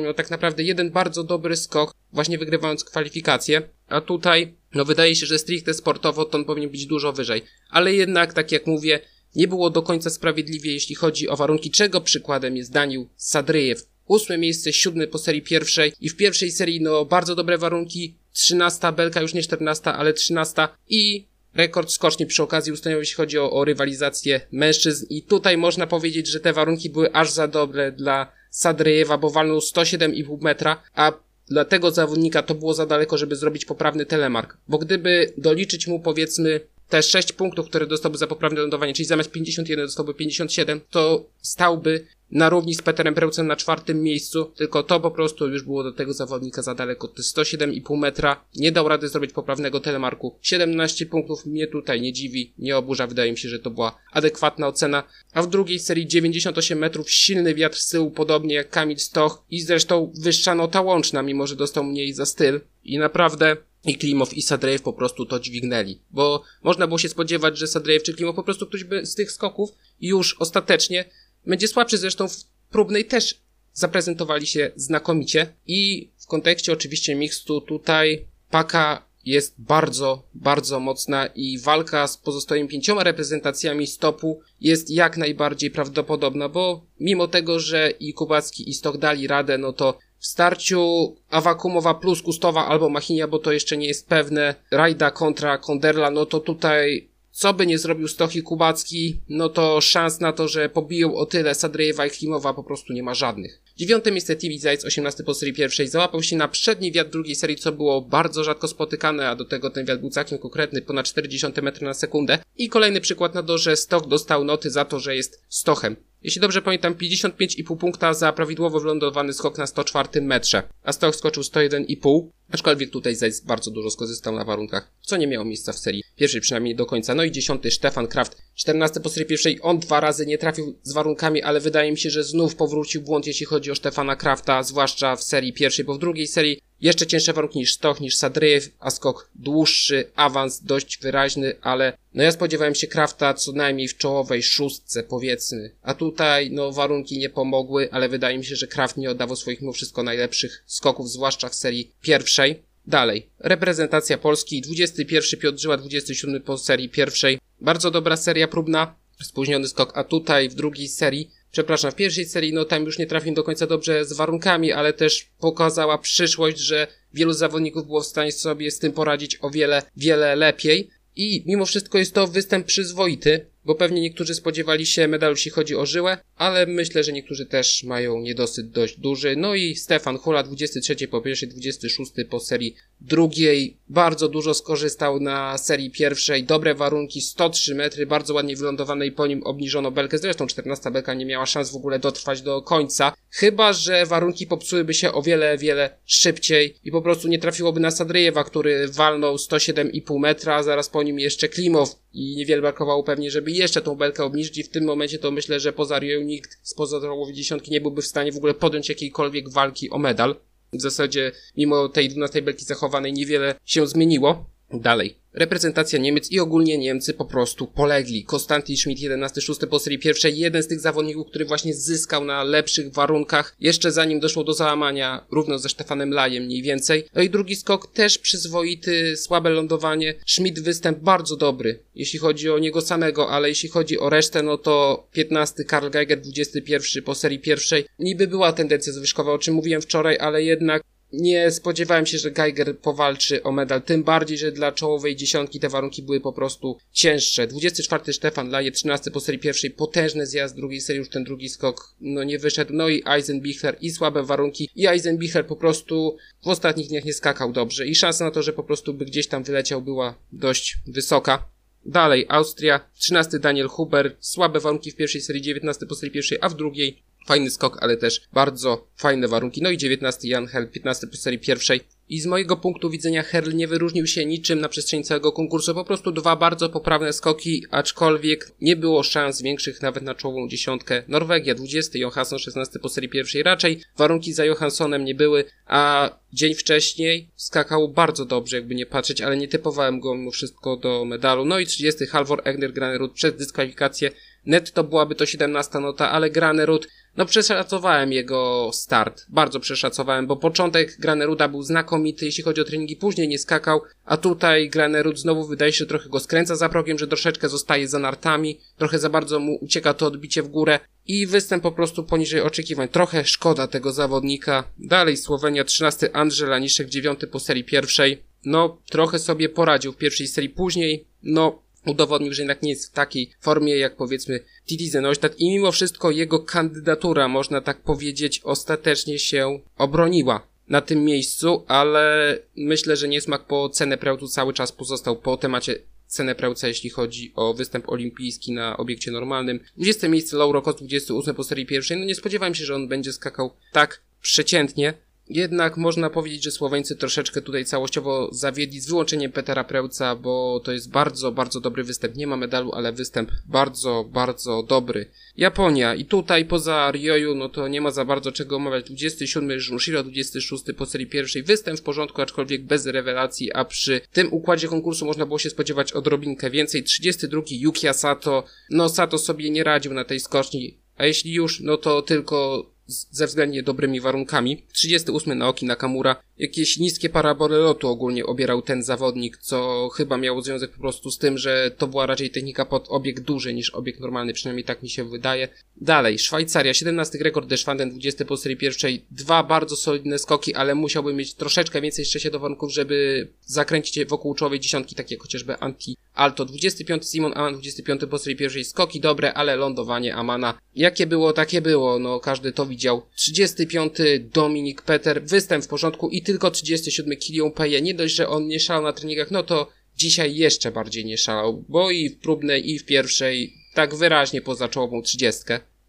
miał 0.00 0.14
tak 0.14 0.30
naprawdę 0.30 0.62
jeden 0.62 0.90
bardzo 0.90 1.24
dobry 1.24 1.56
skok, 1.56 1.94
właśnie 2.12 2.38
wygrywając 2.38 2.84
kwalifikację. 2.84 3.62
A 3.88 4.00
tutaj, 4.00 4.54
no 4.74 4.84
wydaje 4.84 5.16
się, 5.16 5.26
że 5.26 5.38
stricte 5.38 5.74
sportowo 5.74 6.24
to 6.24 6.38
on 6.38 6.44
powinien 6.44 6.70
być 6.70 6.86
dużo 6.86 7.12
wyżej. 7.12 7.42
Ale 7.70 7.94
jednak, 7.94 8.32
tak 8.32 8.52
jak 8.52 8.66
mówię, 8.66 9.00
nie 9.36 9.48
było 9.48 9.70
do 9.70 9.82
końca 9.82 10.10
sprawiedliwie, 10.10 10.72
jeśli 10.72 10.94
chodzi 10.94 11.28
o 11.28 11.36
warunki, 11.36 11.70
czego 11.70 12.00
przykładem 12.00 12.56
jest 12.56 12.72
Daniel 12.72 13.06
Sadryjew. 13.16 13.86
Ósme 14.06 14.38
miejsce, 14.38 14.72
siódme 14.72 15.06
po 15.06 15.18
serii 15.18 15.42
pierwszej. 15.42 15.92
I 16.00 16.08
w 16.08 16.16
pierwszej 16.16 16.50
serii 16.50 16.80
no 16.80 17.04
bardzo 17.04 17.34
dobre 17.34 17.58
warunki, 17.58 18.14
trzynasta 18.32 18.92
belka, 18.92 19.20
już 19.20 19.34
nie 19.34 19.42
czternasta, 19.42 19.98
ale 19.98 20.12
trzynasta. 20.12 20.76
I 20.88 21.26
rekord 21.54 21.90
skoczni 21.90 22.26
przy 22.26 22.42
okazji 22.42 22.72
ustanowił, 22.72 23.00
jeśli 23.00 23.14
chodzi 23.14 23.38
o, 23.38 23.50
o 23.50 23.64
rywalizację 23.64 24.40
mężczyzn. 24.52 25.06
I 25.10 25.22
tutaj 25.22 25.56
można 25.56 25.86
powiedzieć, 25.86 26.26
że 26.26 26.40
te 26.40 26.52
warunki 26.52 26.90
były 26.90 27.12
aż 27.12 27.30
za 27.30 27.48
dobre 27.48 27.92
dla 27.92 28.32
Sadryjewa, 28.50 29.18
bo 29.18 29.30
walnął 29.30 29.58
107,5 29.58 30.42
metra, 30.42 30.82
a 30.94 31.12
dla 31.48 31.64
tego 31.64 31.90
zawodnika 31.90 32.42
to 32.42 32.54
było 32.54 32.74
za 32.74 32.86
daleko, 32.86 33.18
żeby 33.18 33.36
zrobić 33.36 33.64
poprawny 33.64 34.06
telemark, 34.06 34.56
bo 34.68 34.78
gdyby 34.78 35.32
doliczyć 35.38 35.86
mu 35.86 36.00
powiedzmy 36.00 36.60
te 36.92 37.02
6 37.02 37.32
punktów, 37.32 37.66
które 37.66 37.86
dostałby 37.86 38.18
za 38.18 38.26
poprawne 38.26 38.60
lądowanie, 38.60 38.94
czyli 38.94 39.06
zamiast 39.06 39.30
51 39.30 39.86
dostałby 39.86 40.14
57, 40.14 40.80
to 40.90 41.24
stałby 41.42 42.06
na 42.30 42.48
równi 42.48 42.74
z 42.74 42.82
Peterem 42.82 43.14
Preucem 43.14 43.46
na 43.46 43.56
czwartym 43.56 44.02
miejscu, 44.02 44.52
tylko 44.56 44.82
to 44.82 45.00
po 45.00 45.10
prostu 45.10 45.48
już 45.48 45.62
było 45.62 45.82
do 45.82 45.92
tego 45.92 46.12
zawodnika 46.12 46.62
za 46.62 46.74
daleko. 46.74 47.08
To 47.08 47.22
107,5 47.22 47.98
metra, 47.98 48.44
nie 48.56 48.72
dał 48.72 48.88
rady 48.88 49.08
zrobić 49.08 49.32
poprawnego 49.32 49.80
telemarku. 49.80 50.38
17 50.42 51.06
punktów 51.06 51.46
mnie 51.46 51.66
tutaj 51.66 52.00
nie 52.00 52.12
dziwi, 52.12 52.52
nie 52.58 52.76
oburza, 52.76 53.06
wydaje 53.06 53.32
mi 53.32 53.38
się, 53.38 53.48
że 53.48 53.58
to 53.58 53.70
była 53.70 53.98
adekwatna 54.12 54.66
ocena. 54.66 55.02
A 55.32 55.42
w 55.42 55.46
drugiej 55.46 55.78
serii 55.78 56.06
98 56.06 56.78
metrów, 56.78 57.10
silny 57.10 57.54
wiatr 57.54 57.78
z 57.78 57.88
tyłu, 57.88 58.10
podobnie 58.10 58.54
jak 58.54 58.70
Kamil 58.70 58.98
Stoch 58.98 59.42
i 59.50 59.60
zresztą 59.60 60.12
wyższa 60.22 60.54
nota 60.54 60.80
łączna, 60.80 61.22
mimo 61.22 61.46
że 61.46 61.56
dostał 61.56 61.84
mniej 61.84 62.12
za 62.12 62.26
styl. 62.26 62.60
I 62.84 62.98
naprawdę 62.98 63.56
i 63.84 63.98
Klimow 63.98 64.34
i 64.34 64.42
Sadrejew 64.42 64.82
po 64.82 64.92
prostu 64.92 65.26
to 65.26 65.40
dźwignęli. 65.40 65.98
Bo 66.10 66.42
można 66.62 66.86
było 66.86 66.98
się 66.98 67.08
spodziewać, 67.08 67.58
że 67.58 67.66
Sadrejew 67.66 68.02
czy 68.02 68.14
Klimow 68.14 68.36
po 68.36 68.42
prostu 68.42 68.66
ktoś 68.66 68.84
by 68.84 69.06
z 69.06 69.14
tych 69.14 69.32
skoków 69.32 69.70
już 70.00 70.36
ostatecznie 70.38 71.04
będzie 71.46 71.68
słabszy. 71.68 71.98
Zresztą 71.98 72.28
w 72.28 72.36
próbnej 72.70 73.04
też 73.04 73.40
zaprezentowali 73.72 74.46
się 74.46 74.70
znakomicie. 74.76 75.54
I 75.66 76.10
w 76.18 76.26
kontekście 76.26 76.72
oczywiście 76.72 77.14
mixtu 77.14 77.60
tutaj 77.60 78.26
Paka 78.50 79.12
jest 79.24 79.54
bardzo, 79.58 80.22
bardzo 80.34 80.80
mocna 80.80 81.26
i 81.26 81.58
walka 81.58 82.06
z 82.06 82.16
pozostałymi 82.16 82.68
pięcioma 82.68 83.04
reprezentacjami 83.04 83.86
stopu 83.86 84.40
jest 84.60 84.90
jak 84.90 85.16
najbardziej 85.16 85.70
prawdopodobna, 85.70 86.48
bo 86.48 86.86
mimo 87.00 87.28
tego, 87.28 87.60
że 87.60 87.90
i 87.90 88.14
Kubacki 88.14 88.70
i 88.70 88.74
Stok 88.74 88.98
dali 88.98 89.26
radę, 89.26 89.58
no 89.58 89.72
to 89.72 89.98
w 90.22 90.26
starciu 90.26 91.14
Awakumowa 91.30 91.94
plus 91.94 92.22
Kustowa 92.22 92.66
albo 92.66 92.88
Machinia, 92.88 93.28
bo 93.28 93.38
to 93.38 93.52
jeszcze 93.52 93.76
nie 93.76 93.86
jest 93.86 94.08
pewne, 94.08 94.54
Rajda 94.70 95.10
kontra 95.10 95.58
Konderla, 95.58 96.10
no 96.10 96.26
to 96.26 96.40
tutaj 96.40 97.08
co 97.32 97.54
by 97.54 97.66
nie 97.66 97.78
zrobił 97.78 98.08
Stoch 98.08 98.30
Kubacki, 98.44 99.20
no 99.28 99.48
to 99.48 99.80
szans 99.80 100.20
na 100.20 100.32
to, 100.32 100.48
że 100.48 100.68
pobiją 100.68 101.14
o 101.14 101.26
tyle 101.26 101.54
Sadrejewa 101.54 102.06
i 102.06 102.10
Klimowa 102.10 102.54
po 102.54 102.64
prostu 102.64 102.92
nie 102.92 103.02
ma 103.02 103.14
żadnych. 103.14 103.62
Dziewiąte 103.76 104.10
miejsce 104.10 104.36
TV 104.36 104.58
Zajc, 104.58 104.84
18 104.84 105.24
po 105.24 105.34
serii 105.34 105.54
pierwszej, 105.54 105.88
załapał 105.88 106.22
się 106.22 106.36
na 106.36 106.48
przedni 106.48 106.92
wiatr 106.92 107.10
drugiej 107.10 107.34
serii, 107.34 107.56
co 107.56 107.72
było 107.72 108.00
bardzo 108.00 108.44
rzadko 108.44 108.68
spotykane, 108.68 109.28
a 109.28 109.36
do 109.36 109.44
tego 109.44 109.70
ten 109.70 109.86
wiatr 109.86 110.00
był 110.00 110.10
całkiem 110.10 110.38
konkretny, 110.38 110.82
ponad 110.82 111.06
40 111.06 111.62
metry 111.62 111.86
na 111.86 111.94
sekundę. 111.94 112.38
I 112.56 112.68
kolejny 112.68 113.00
przykład 113.00 113.34
na 113.34 113.42
to, 113.42 113.58
że 113.58 113.76
Stoch 113.76 114.06
dostał 114.06 114.44
noty 114.44 114.70
za 114.70 114.84
to, 114.84 115.00
że 115.00 115.16
jest 115.16 115.42
Stochem. 115.48 115.96
Jeśli 116.24 116.40
dobrze 116.40 116.62
pamiętam, 116.62 116.94
55,5 116.94 117.76
punkta 117.76 118.14
za 118.14 118.32
prawidłowo 118.32 118.80
wylądowany 118.80 119.32
skok 119.32 119.58
na 119.58 119.66
104 119.66 120.20
metrze, 120.20 120.62
a 120.82 120.92
Stoch 120.92 121.16
skoczył 121.16 121.42
101,5, 121.42 122.28
aczkolwiek 122.52 122.90
tutaj 122.90 123.14
Zajc 123.14 123.40
bardzo 123.40 123.70
dużo 123.70 123.90
skorzystał 123.90 124.34
na 124.34 124.44
warunkach, 124.44 124.92
co 125.00 125.16
nie 125.16 125.26
miało 125.26 125.44
miejsca 125.44 125.72
w 125.72 125.78
serii 125.78 126.02
pierwszej 126.16 126.40
przynajmniej 126.40 126.76
do 126.76 126.86
końca. 126.86 127.14
No 127.14 127.24
i 127.24 127.32
dziesiąty 127.32 127.70
Stefan 127.70 128.06
Kraft, 128.06 128.36
14 128.54 129.00
po 129.00 129.08
serii 129.08 129.28
pierwszej, 129.28 129.58
on 129.62 129.78
dwa 129.78 130.00
razy 130.00 130.26
nie 130.26 130.38
trafił 130.38 130.78
z 130.82 130.92
warunkami, 130.92 131.42
ale 131.42 131.60
wydaje 131.60 131.90
mi 131.90 131.98
się, 131.98 132.10
że 132.10 132.24
znów 132.24 132.56
powrócił 132.56 133.02
błąd, 133.02 133.26
jeśli 133.26 133.46
chodzi 133.46 133.70
o 133.70 133.74
Stefana 133.74 134.16
Krafta, 134.16 134.62
zwłaszcza 134.62 135.16
w 135.16 135.24
serii 135.24 135.52
pierwszej, 135.52 135.84
bo 135.84 135.94
w 135.94 135.98
drugiej 135.98 136.26
serii 136.26 136.60
jeszcze 136.82 137.06
cięższe 137.06 137.32
warunki 137.32 137.58
niż 137.58 137.74
Stoch, 137.74 138.00
niż 138.00 138.16
Sadryjew, 138.16 138.68
a 138.80 138.90
skok 138.90 139.30
dłuższy, 139.34 140.10
awans 140.16 140.62
dość 140.62 140.98
wyraźny, 140.98 141.56
ale 141.60 141.98
no 142.14 142.22
ja 142.22 142.32
spodziewałem 142.32 142.74
się 142.74 142.86
Krafta 142.86 143.34
co 143.34 143.52
najmniej 143.52 143.88
w 143.88 143.96
czołowej 143.96 144.42
szóstce, 144.42 145.02
powiedzmy. 145.02 145.70
A 145.82 145.94
tutaj, 145.94 146.50
no 146.50 146.72
warunki 146.72 147.18
nie 147.18 147.30
pomogły, 147.30 147.88
ale 147.92 148.08
wydaje 148.08 148.38
mi 148.38 148.44
się, 148.44 148.56
że 148.56 148.66
Kraft 148.66 148.96
nie 148.96 149.10
oddawał 149.10 149.36
swoich 149.36 149.60
mimo 149.60 149.72
wszystko 149.72 150.02
najlepszych 150.02 150.62
skoków, 150.66 151.10
zwłaszcza 151.10 151.48
w 151.48 151.54
serii 151.54 151.92
pierwszej. 152.02 152.62
Dalej. 152.86 153.28
Reprezentacja 153.38 154.18
Polski. 154.18 154.60
21 154.60 155.40
Piotr 155.40 155.58
Żyła, 155.58 155.76
27 155.76 156.42
po 156.42 156.58
serii 156.58 156.88
pierwszej. 156.88 157.38
Bardzo 157.60 157.90
dobra 157.90 158.16
seria 158.16 158.48
próbna. 158.48 158.94
Spóźniony 159.22 159.68
skok, 159.68 159.92
a 159.94 160.04
tutaj 160.04 160.48
w 160.48 160.54
drugiej 160.54 160.88
serii 160.88 161.30
przepraszam, 161.52 161.92
w 161.92 161.94
pierwszej 161.94 162.24
serii, 162.24 162.52
no 162.52 162.64
tam 162.64 162.84
już 162.84 162.98
nie 162.98 163.06
trafił 163.06 163.34
do 163.34 163.44
końca 163.44 163.66
dobrze 163.66 164.04
z 164.04 164.12
warunkami, 164.12 164.72
ale 164.72 164.92
też 164.92 165.28
pokazała 165.38 165.98
przyszłość, 165.98 166.58
że 166.58 166.86
wielu 167.14 167.32
zawodników 167.32 167.86
było 167.86 168.00
w 168.00 168.06
stanie 168.06 168.32
sobie 168.32 168.70
z 168.70 168.78
tym 168.78 168.92
poradzić 168.92 169.38
o 169.40 169.50
wiele, 169.50 169.82
wiele 169.96 170.36
lepiej. 170.36 170.90
I 171.16 171.42
mimo 171.46 171.66
wszystko 171.66 171.98
jest 171.98 172.14
to 172.14 172.26
występ 172.26 172.66
przyzwoity, 172.66 173.46
bo 173.64 173.74
pewnie 173.74 174.00
niektórzy 174.00 174.34
spodziewali 174.34 174.86
się 174.86 175.08
medalu, 175.08 175.32
jeśli 175.32 175.50
chodzi 175.50 175.76
o 175.76 175.86
żyłę, 175.86 176.18
ale 176.36 176.66
myślę, 176.66 177.04
że 177.04 177.12
niektórzy 177.12 177.46
też 177.46 177.84
mają 177.84 178.20
niedosyt 178.20 178.70
dość 178.70 179.00
duży. 179.00 179.36
No 179.36 179.54
i 179.54 179.76
Stefan 179.76 180.18
Hula, 180.18 180.42
23 180.42 181.08
po 181.08 181.20
pierwszej, 181.20 181.48
26 181.48 182.12
po 182.30 182.40
serii 182.40 182.74
drugiej. 183.00 183.76
Bardzo 183.88 184.28
dużo 184.28 184.54
skorzystał 184.54 185.20
na 185.20 185.58
serii 185.58 185.90
pierwszej. 185.90 186.44
Dobre 186.44 186.74
warunki, 186.74 187.20
103 187.20 187.74
metry, 187.74 188.06
bardzo 188.06 188.34
ładnie 188.34 188.56
wylądowane 188.56 189.06
i 189.06 189.12
po 189.12 189.26
nim 189.26 189.42
obniżono 189.42 189.90
belkę. 189.90 190.18
Zresztą 190.18 190.46
14 190.46 190.90
belka 190.90 191.14
nie 191.14 191.26
miała 191.26 191.46
szans 191.46 191.70
w 191.70 191.76
ogóle 191.76 191.98
dotrwać 191.98 192.42
do 192.42 192.62
końca. 192.62 193.12
Chyba, 193.30 193.72
że 193.72 194.06
warunki 194.06 194.46
popsułyby 194.46 194.94
się 194.94 195.12
o 195.12 195.22
wiele, 195.22 195.58
wiele 195.58 195.90
szybciej 196.06 196.76
i 196.84 196.90
po 196.90 197.02
prostu 197.02 197.28
nie 197.28 197.38
trafiłoby 197.38 197.80
na 197.80 197.90
Sadryjewa, 197.90 198.44
który 198.44 198.88
walnął 198.88 199.36
107,5 199.36 200.18
metra, 200.18 200.62
zaraz 200.62 200.88
po 200.88 201.02
nim 201.02 201.18
jeszcze 201.18 201.48
Klimow 201.48 202.01
i 202.14 202.36
niewiele 202.36 202.62
brakowało 202.62 203.02
pewnie, 203.02 203.30
żeby 203.30 203.50
jeszcze 203.50 203.82
tą 203.82 203.94
belkę 203.94 204.24
obniżyć 204.24 204.58
i 204.58 204.62
w 204.62 204.68
tym 204.68 204.84
momencie 204.84 205.18
to 205.18 205.30
myślę, 205.30 205.60
że 205.60 205.72
poza 205.72 205.98
Rio 205.98 206.20
nikt 206.20 206.58
z 206.62 206.74
pozatałowej 206.74 207.34
dziesiątki 207.34 207.70
nie 207.70 207.80
byłby 207.80 208.02
w 208.02 208.06
stanie 208.06 208.32
w 208.32 208.36
ogóle 208.36 208.54
podjąć 208.54 208.88
jakiejkolwiek 208.88 209.50
walki 209.50 209.90
o 209.90 209.98
medal. 209.98 210.36
W 210.72 210.80
zasadzie 210.80 211.32
mimo 211.56 211.88
tej 211.88 212.08
12 212.08 212.42
belki 212.42 212.64
zachowanej 212.64 213.12
niewiele 213.12 213.54
się 213.64 213.86
zmieniło. 213.86 214.44
Dalej. 214.80 215.22
Reprezentacja 215.34 215.98
Niemiec 215.98 216.30
i 216.30 216.40
ogólnie 216.40 216.78
Niemcy 216.78 217.14
po 217.14 217.24
prostu 217.24 217.66
polegli. 217.66 218.24
Konstantin 218.24 218.76
Schmidt 218.76 219.00
11-6 219.00 219.66
po 219.66 219.78
serii 219.78 219.98
pierwszej, 219.98 220.38
jeden 220.38 220.62
z 220.62 220.68
tych 220.68 220.80
zawodników, 220.80 221.26
który 221.26 221.44
właśnie 221.44 221.74
zyskał 221.74 222.24
na 222.24 222.44
lepszych 222.44 222.92
warunkach, 222.92 223.56
jeszcze 223.60 223.92
zanim 223.92 224.20
doszło 224.20 224.44
do 224.44 224.54
załamania, 224.54 225.26
równo 225.30 225.58
ze 225.58 225.68
Stefanem 225.68 226.10
Lajem 226.10 226.44
mniej 226.44 226.62
więcej. 226.62 227.04
No 227.14 227.22
i 227.22 227.30
drugi 227.30 227.56
skok 227.56 227.92
też 227.92 228.18
przyzwoity, 228.18 229.16
słabe 229.16 229.50
lądowanie. 229.50 230.14
Schmidt 230.26 230.60
występ 230.60 230.98
bardzo 230.98 231.36
dobry, 231.36 231.78
jeśli 231.94 232.18
chodzi 232.18 232.50
o 232.50 232.58
niego 232.58 232.80
samego, 232.80 233.30
ale 233.30 233.48
jeśli 233.48 233.68
chodzi 233.68 233.98
o 233.98 234.10
resztę, 234.10 234.42
no 234.42 234.58
to 234.58 235.06
15 235.12 235.64
Karl 235.64 235.90
Geiger 235.90 236.20
21 236.20 237.02
po 237.04 237.14
serii 237.14 237.38
pierwszej. 237.38 237.84
Niby 237.98 238.26
była 238.26 238.52
tendencja 238.52 238.92
zwyżkowa, 238.92 239.32
o 239.32 239.38
czym 239.38 239.54
mówiłem 239.54 239.82
wczoraj, 239.82 240.18
ale 240.20 240.42
jednak 240.42 240.82
nie 241.12 241.50
spodziewałem 241.50 242.06
się, 242.06 242.18
że 242.18 242.30
Geiger 242.30 242.78
powalczy 242.78 243.42
o 243.42 243.52
medal, 243.52 243.82
tym 243.82 244.04
bardziej, 244.04 244.38
że 244.38 244.52
dla 244.52 244.72
czołowej 244.72 245.16
dziesiątki 245.16 245.60
te 245.60 245.68
warunki 245.68 246.02
były 246.02 246.20
po 246.20 246.32
prostu 246.32 246.78
cięższe. 246.92 247.46
24 247.46 248.12
Stefan 248.12 248.50
Laje, 248.50 248.72
13 248.72 249.10
po 249.10 249.20
serii 249.20 249.40
pierwszej, 249.40 249.70
potężny 249.70 250.26
zjazd 250.26 250.56
drugiej 250.56 250.80
serii, 250.80 250.98
już 250.98 251.08
ten 251.08 251.24
drugi 251.24 251.48
skok 251.48 251.94
no 252.00 252.24
nie 252.24 252.38
wyszedł, 252.38 252.72
no 252.74 252.88
i 252.88 253.02
Eisenbichler 253.06 253.76
i 253.80 253.90
słabe 253.90 254.22
warunki 254.22 254.70
i 254.76 254.86
Eisenbichler 254.86 255.46
po 255.46 255.56
prostu 255.56 256.16
w 256.44 256.48
ostatnich 256.48 256.88
dniach 256.88 257.04
nie 257.04 257.12
skakał 257.12 257.52
dobrze 257.52 257.86
i 257.86 257.94
szansa 257.94 258.24
na 258.24 258.30
to, 258.30 258.42
że 258.42 258.52
po 258.52 258.62
prostu 258.62 258.94
by 258.94 259.04
gdzieś 259.04 259.26
tam 259.26 259.42
wyleciał 259.42 259.82
była 259.82 260.14
dość 260.32 260.78
wysoka. 260.86 261.48
Dalej, 261.86 262.26
Austria, 262.28 262.80
13 262.98 263.38
Daniel 263.38 263.68
Huber, 263.68 264.16
słabe 264.20 264.60
warunki 264.60 264.90
w 264.90 264.96
pierwszej 264.96 265.20
serii, 265.20 265.42
19 265.42 265.86
po 265.86 265.94
serii 265.94 266.12
pierwszej, 266.12 266.38
a 266.40 266.48
w 266.48 266.56
drugiej 266.56 267.02
Fajny 267.26 267.50
skok, 267.50 267.78
ale 267.80 267.96
też 267.96 268.22
bardzo 268.32 268.86
fajne 268.96 269.28
warunki. 269.28 269.62
No 269.62 269.70
i 269.70 269.78
19 269.78 270.28
Jan 270.28 270.46
Hel, 270.46 270.68
15 270.68 271.06
po 271.06 271.16
serii 271.16 271.38
pierwszej. 271.38 271.80
i 272.08 272.20
z 272.20 272.26
mojego 272.26 272.56
punktu 272.56 272.90
widzenia 272.90 273.22
Herl 273.22 273.54
nie 273.54 273.68
wyróżnił 273.68 274.06
się 274.06 274.26
niczym 274.26 274.60
na 274.60 274.68
przestrzeni 274.68 275.04
całego 275.04 275.32
konkursu, 275.32 275.74
po 275.74 275.84
prostu 275.84 276.12
dwa 276.12 276.36
bardzo 276.36 276.68
poprawne 276.68 277.12
skoki, 277.12 277.64
aczkolwiek 277.70 278.52
nie 278.60 278.76
było 278.76 279.02
szans 279.02 279.42
większych 279.42 279.82
nawet 279.82 280.02
na 280.02 280.14
czołową 280.14 280.48
dziesiątkę. 280.48 281.02
Norwegia 281.08 281.54
20, 281.54 281.98
Johansson 281.98 282.38
16 282.38 282.78
po 282.78 282.88
serii 282.88 283.10
pierwszej, 283.10 283.42
raczej 283.42 283.80
warunki 283.96 284.32
za 284.32 284.44
Johanssonem 284.44 285.04
nie 285.04 285.14
były, 285.14 285.44
a 285.66 286.10
dzień 286.32 286.54
wcześniej 286.54 287.28
skakał 287.36 287.88
bardzo 287.88 288.24
dobrze, 288.24 288.56
jakby 288.56 288.74
nie 288.74 288.86
patrzeć, 288.86 289.20
ale 289.20 289.36
nie 289.36 289.48
typowałem 289.48 290.00
go 290.00 290.14
mimo 290.14 290.30
wszystko 290.30 290.76
do 290.76 291.04
medalu. 291.04 291.44
No 291.44 291.58
i 291.58 291.66
30 291.66 292.06
Halvor 292.06 292.42
Egner 292.44 292.72
Granerud 292.72 293.12
przez 293.12 293.36
dyskwalifikację. 293.36 294.10
Netto 294.46 294.84
byłaby 294.84 295.14
to 295.14 295.26
17 295.26 295.78
nota, 295.78 296.10
ale 296.10 296.30
Granerud 296.30 296.88
no 297.16 297.26
przeszacowałem 297.26 298.12
jego 298.12 298.70
start, 298.72 299.26
bardzo 299.28 299.60
przeszacowałem, 299.60 300.26
bo 300.26 300.36
początek 300.36 300.96
Graneruda 300.98 301.48
był 301.48 301.62
znakomity, 301.62 302.24
jeśli 302.24 302.44
chodzi 302.44 302.60
o 302.60 302.64
treningi, 302.64 302.96
później 302.96 303.28
nie 303.28 303.38
skakał, 303.38 303.82
a 304.04 304.16
tutaj 304.16 304.70
Granerud 304.70 305.18
znowu 305.18 305.46
wydaje 305.46 305.72
się, 305.72 305.78
że 305.78 305.86
trochę 305.86 306.08
go 306.08 306.20
skręca 306.20 306.56
za 306.56 306.68
progiem, 306.68 306.98
że 306.98 307.06
troszeczkę 307.06 307.48
zostaje 307.48 307.88
za 307.88 307.98
nartami, 307.98 308.60
trochę 308.76 308.98
za 308.98 309.10
bardzo 309.10 309.40
mu 309.40 309.58
ucieka 309.60 309.94
to 309.94 310.06
odbicie 310.06 310.42
w 310.42 310.48
górę 310.48 310.78
i 311.06 311.26
występ 311.26 311.62
po 311.62 311.72
prostu 311.72 312.04
poniżej 312.04 312.40
oczekiwań. 312.40 312.88
Trochę 312.88 313.24
szkoda 313.24 313.66
tego 313.66 313.92
zawodnika. 313.92 314.64
Dalej 314.78 315.16
Słowenia 315.16 315.64
13, 315.64 316.16
Andrzej 316.16 316.48
Laniszek 316.48 316.88
9 316.88 317.20
po 317.32 317.40
serii 317.40 317.64
pierwszej. 317.64 318.22
No, 318.44 318.78
trochę 318.90 319.18
sobie 319.18 319.48
poradził 319.48 319.92
w 319.92 319.96
pierwszej 319.96 320.26
serii, 320.26 320.50
później, 320.50 321.06
no, 321.22 321.62
udowodnił, 321.86 322.32
że 322.32 322.42
jednak 322.42 322.62
nie 322.62 322.70
jest 322.70 322.90
w 322.90 322.92
takiej 322.92 323.30
formie 323.40 323.76
jak 323.76 323.96
powiedzmy 323.96 324.40
Titi 324.66 324.90
Zenośtat 324.90 325.38
i 325.38 325.50
mimo 325.50 325.72
wszystko 325.72 326.10
jego 326.10 326.40
kandydatura, 326.40 327.28
można 327.28 327.60
tak 327.60 327.80
powiedzieć, 327.80 328.40
ostatecznie 328.44 329.18
się 329.18 329.60
obroniła 329.78 330.46
na 330.68 330.80
tym 330.80 331.04
miejscu, 331.04 331.64
ale 331.68 332.38
myślę, 332.56 332.96
że 332.96 333.08
niesmak 333.08 333.46
po 333.46 333.68
cenę 333.68 333.98
prełtu 333.98 334.28
cały 334.28 334.52
czas 334.52 334.72
pozostał 334.72 335.16
po 335.16 335.36
temacie 335.36 335.78
cenę 336.06 336.34
prełca, 336.34 336.68
jeśli 336.68 336.90
chodzi 336.90 337.32
o 337.36 337.54
występ 337.54 337.88
olimpijski 337.88 338.52
na 338.52 338.76
obiekcie 338.76 339.10
normalnym. 339.10 339.60
20 339.76 340.08
miejsce 340.08 340.36
Lauro 340.36 340.62
Kost, 340.62 340.78
28 340.78 341.34
po 341.34 341.44
serii 341.44 341.66
pierwszej. 341.66 341.98
No 341.98 342.04
nie 342.04 342.14
spodziewałem 342.14 342.54
się, 342.54 342.64
że 342.64 342.74
on 342.74 342.88
będzie 342.88 343.12
skakał 343.12 343.52
tak 343.72 344.00
przeciętnie. 344.22 344.94
Jednak 345.28 345.76
można 345.76 346.10
powiedzieć, 346.10 346.44
że 346.44 346.50
Słoweńcy 346.50 346.96
troszeczkę 346.96 347.42
tutaj 347.42 347.64
całościowo 347.64 348.28
zawiedli 348.32 348.80
z 348.80 348.88
wyłączeniem 348.88 349.32
Petera 349.32 349.64
Prełca, 349.64 350.16
bo 350.16 350.60
to 350.64 350.72
jest 350.72 350.90
bardzo, 350.90 351.32
bardzo 351.32 351.60
dobry 351.60 351.84
występ. 351.84 352.16
Nie 352.16 352.26
ma 352.26 352.36
medalu, 352.36 352.72
ale 352.72 352.92
występ 352.92 353.30
bardzo, 353.46 354.04
bardzo 354.12 354.62
dobry. 354.62 355.10
Japonia 355.36 355.94
i 355.94 356.04
tutaj 356.04 356.44
poza 356.44 356.90
Ryoju, 356.90 357.34
no 357.34 357.48
to 357.48 357.68
nie 357.68 357.80
ma 357.80 357.90
za 357.90 358.04
bardzo 358.04 358.32
czego 358.32 358.56
omawiać. 358.56 358.84
27 358.86 359.50
Junshiro, 359.70 360.02
26 360.02 360.64
po 360.76 360.86
serii 360.86 361.06
pierwszej. 361.06 361.42
Występ 361.42 361.78
w 361.80 361.82
porządku, 361.82 362.22
aczkolwiek 362.22 362.64
bez 362.64 362.86
rewelacji, 362.86 363.52
a 363.52 363.64
przy 363.64 364.00
tym 364.12 364.32
układzie 364.32 364.68
konkursu 364.68 365.06
można 365.06 365.26
było 365.26 365.38
się 365.38 365.50
spodziewać 365.50 365.92
odrobinkę 365.92 366.50
więcej. 366.50 366.82
32 366.82 367.42
Yuki 367.50 367.86
Sato. 367.92 368.44
No 368.70 368.88
Sato 368.88 369.18
sobie 369.18 369.50
nie 369.50 369.64
radził 369.64 369.94
na 369.94 370.04
tej 370.04 370.20
skoczni, 370.20 370.78
a 370.96 371.06
jeśli 371.06 371.32
już, 371.32 371.60
no 371.60 371.76
to 371.76 372.02
tylko 372.02 372.66
ze 373.10 373.26
względnie 373.26 373.62
dobrymi 373.62 374.00
warunkami. 374.00 374.62
38 374.72 375.38
Naoki 375.38 375.66
Nakamura. 375.66 376.16
Jakieś 376.38 376.78
niskie 376.78 377.08
parabole 377.08 377.58
lotu 377.58 377.88
ogólnie 377.88 378.26
obierał 378.26 378.62
ten 378.62 378.82
zawodnik, 378.82 379.36
co 379.36 379.88
chyba 379.94 380.16
miało 380.16 380.42
związek 380.42 380.70
po 380.70 380.80
prostu 380.80 381.10
z 381.10 381.18
tym, 381.18 381.38
że 381.38 381.70
to 381.78 381.86
była 381.86 382.06
raczej 382.06 382.30
technika 382.30 382.64
pod 382.64 382.86
obiekt 382.88 383.22
duży 383.22 383.54
niż 383.54 383.70
obiekt 383.70 384.00
normalny, 384.00 384.32
przynajmniej 384.32 384.64
tak 384.64 384.82
mi 384.82 384.90
się 384.90 385.04
wydaje. 385.04 385.48
Dalej, 385.76 386.18
Szwajcaria, 386.18 386.74
17 386.74 387.18
rekord 387.18 387.48
Deschwanden, 387.48 387.90
20 387.90 388.24
po 388.24 388.36
serii 388.36 388.56
pierwszej. 388.56 389.04
Dwa 389.10 389.42
bardzo 389.42 389.76
solidne 389.76 390.18
skoki, 390.18 390.54
ale 390.54 390.74
musiałby 390.74 391.14
mieć 391.14 391.34
troszeczkę 391.34 391.80
więcej 391.80 392.04
szczęścia 392.04 392.30
do 392.30 392.40
warunków, 392.40 392.72
żeby 392.72 393.28
zakręcić 393.46 394.04
wokół 394.04 394.34
czołowej 394.34 394.60
dziesiątki, 394.60 394.94
takie 394.94 395.14
jak 395.14 395.22
chociażby 395.22 395.58
Anti 395.58 395.96
Alto. 396.14 396.44
25 396.44 397.08
Simon 397.08 397.32
Aman, 397.34 397.52
25 397.52 398.00
po 398.10 398.18
serii 398.18 398.36
pierwszej. 398.36 398.64
Skoki 398.64 399.00
dobre, 399.00 399.34
ale 399.34 399.56
lądowanie 399.56 400.14
Amana. 400.14 400.58
Jakie 400.76 401.06
było, 401.06 401.32
takie 401.32 401.60
było, 401.60 401.98
no 401.98 402.20
każdy 402.20 402.52
to 402.52 402.66
widział. 402.66 403.02
35 403.16 403.92
Dominik 404.20 404.82
Peter, 404.82 405.22
występ 405.22 405.64
w 405.64 405.68
porządku 405.68 406.08
i 406.08 406.21
tylko 406.22 406.50
37 406.50 407.16
Kilion 407.16 407.52
Peje. 407.52 407.82
Nie 407.82 407.94
dość, 407.94 408.14
że 408.14 408.28
on 408.28 408.46
nie 408.46 408.60
szalał 408.60 408.82
na 408.82 408.92
treningach, 408.92 409.30
no 409.30 409.42
to 409.42 409.68
dzisiaj 409.96 410.36
jeszcze 410.36 410.72
bardziej 410.72 411.04
nie 411.04 411.18
szalał, 411.18 411.64
bo 411.68 411.90
i 411.90 412.08
w 412.08 412.18
próbnej 412.18 412.70
i 412.70 412.78
w 412.78 412.84
pierwszej 412.84 413.54
tak 413.74 413.94
wyraźnie 413.94 414.42
poza 414.42 414.68
czołową 414.68 415.02
30. 415.02 415.42